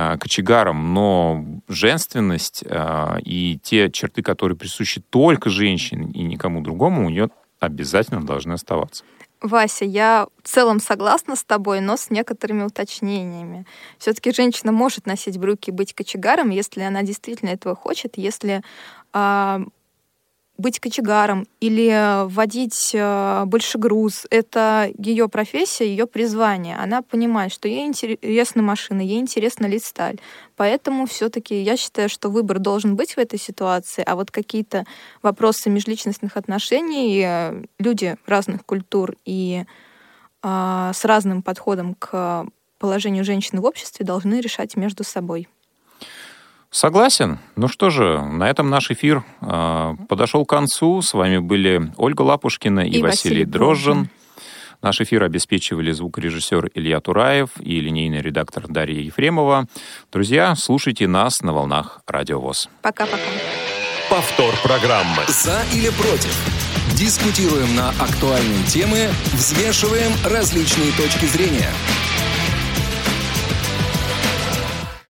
[0.00, 7.04] Э, кочегаром, но женственность э, и те черты, которые присущи только женщине и никому другому,
[7.04, 9.02] у нее обязательно должны оставаться.
[9.40, 13.66] Вася, я в целом согласна с тобой, но с некоторыми уточнениями.
[13.98, 18.62] Все-таки женщина может носить брюки и быть кочегаром, если она действительно этого хочет, если
[19.14, 19.58] э,
[20.58, 24.26] быть кочегаром или водить э, больше груз.
[24.28, 26.76] Это ее профессия, ее призвание.
[26.76, 30.18] Она понимает, что ей интересна машина, ей интересна листаль.
[30.56, 34.84] Поэтому все-таки я считаю, что выбор должен быть в этой ситуации, а вот какие-то
[35.22, 39.64] вопросы межличностных отношений э, люди разных культур и
[40.42, 42.46] э, с разным подходом к
[42.80, 45.48] положению женщины в обществе должны решать между собой.
[46.70, 47.38] Согласен.
[47.56, 51.00] Ну что же, на этом наш эфир э, подошел к концу.
[51.00, 54.10] С вами были Ольга Лапушкина и, и Василий, Василий Дрожжин.
[54.82, 59.66] Наш эфир обеспечивали звукорежиссер Илья Тураев и линейный редактор Дарья Ефремова.
[60.12, 62.68] Друзья, слушайте нас на волнах Радио ВОЗ.
[62.82, 63.22] Пока-пока.
[64.08, 65.24] Повтор программы.
[65.26, 66.34] За или против?
[66.96, 71.70] Дискутируем на актуальные темы, взвешиваем различные точки зрения–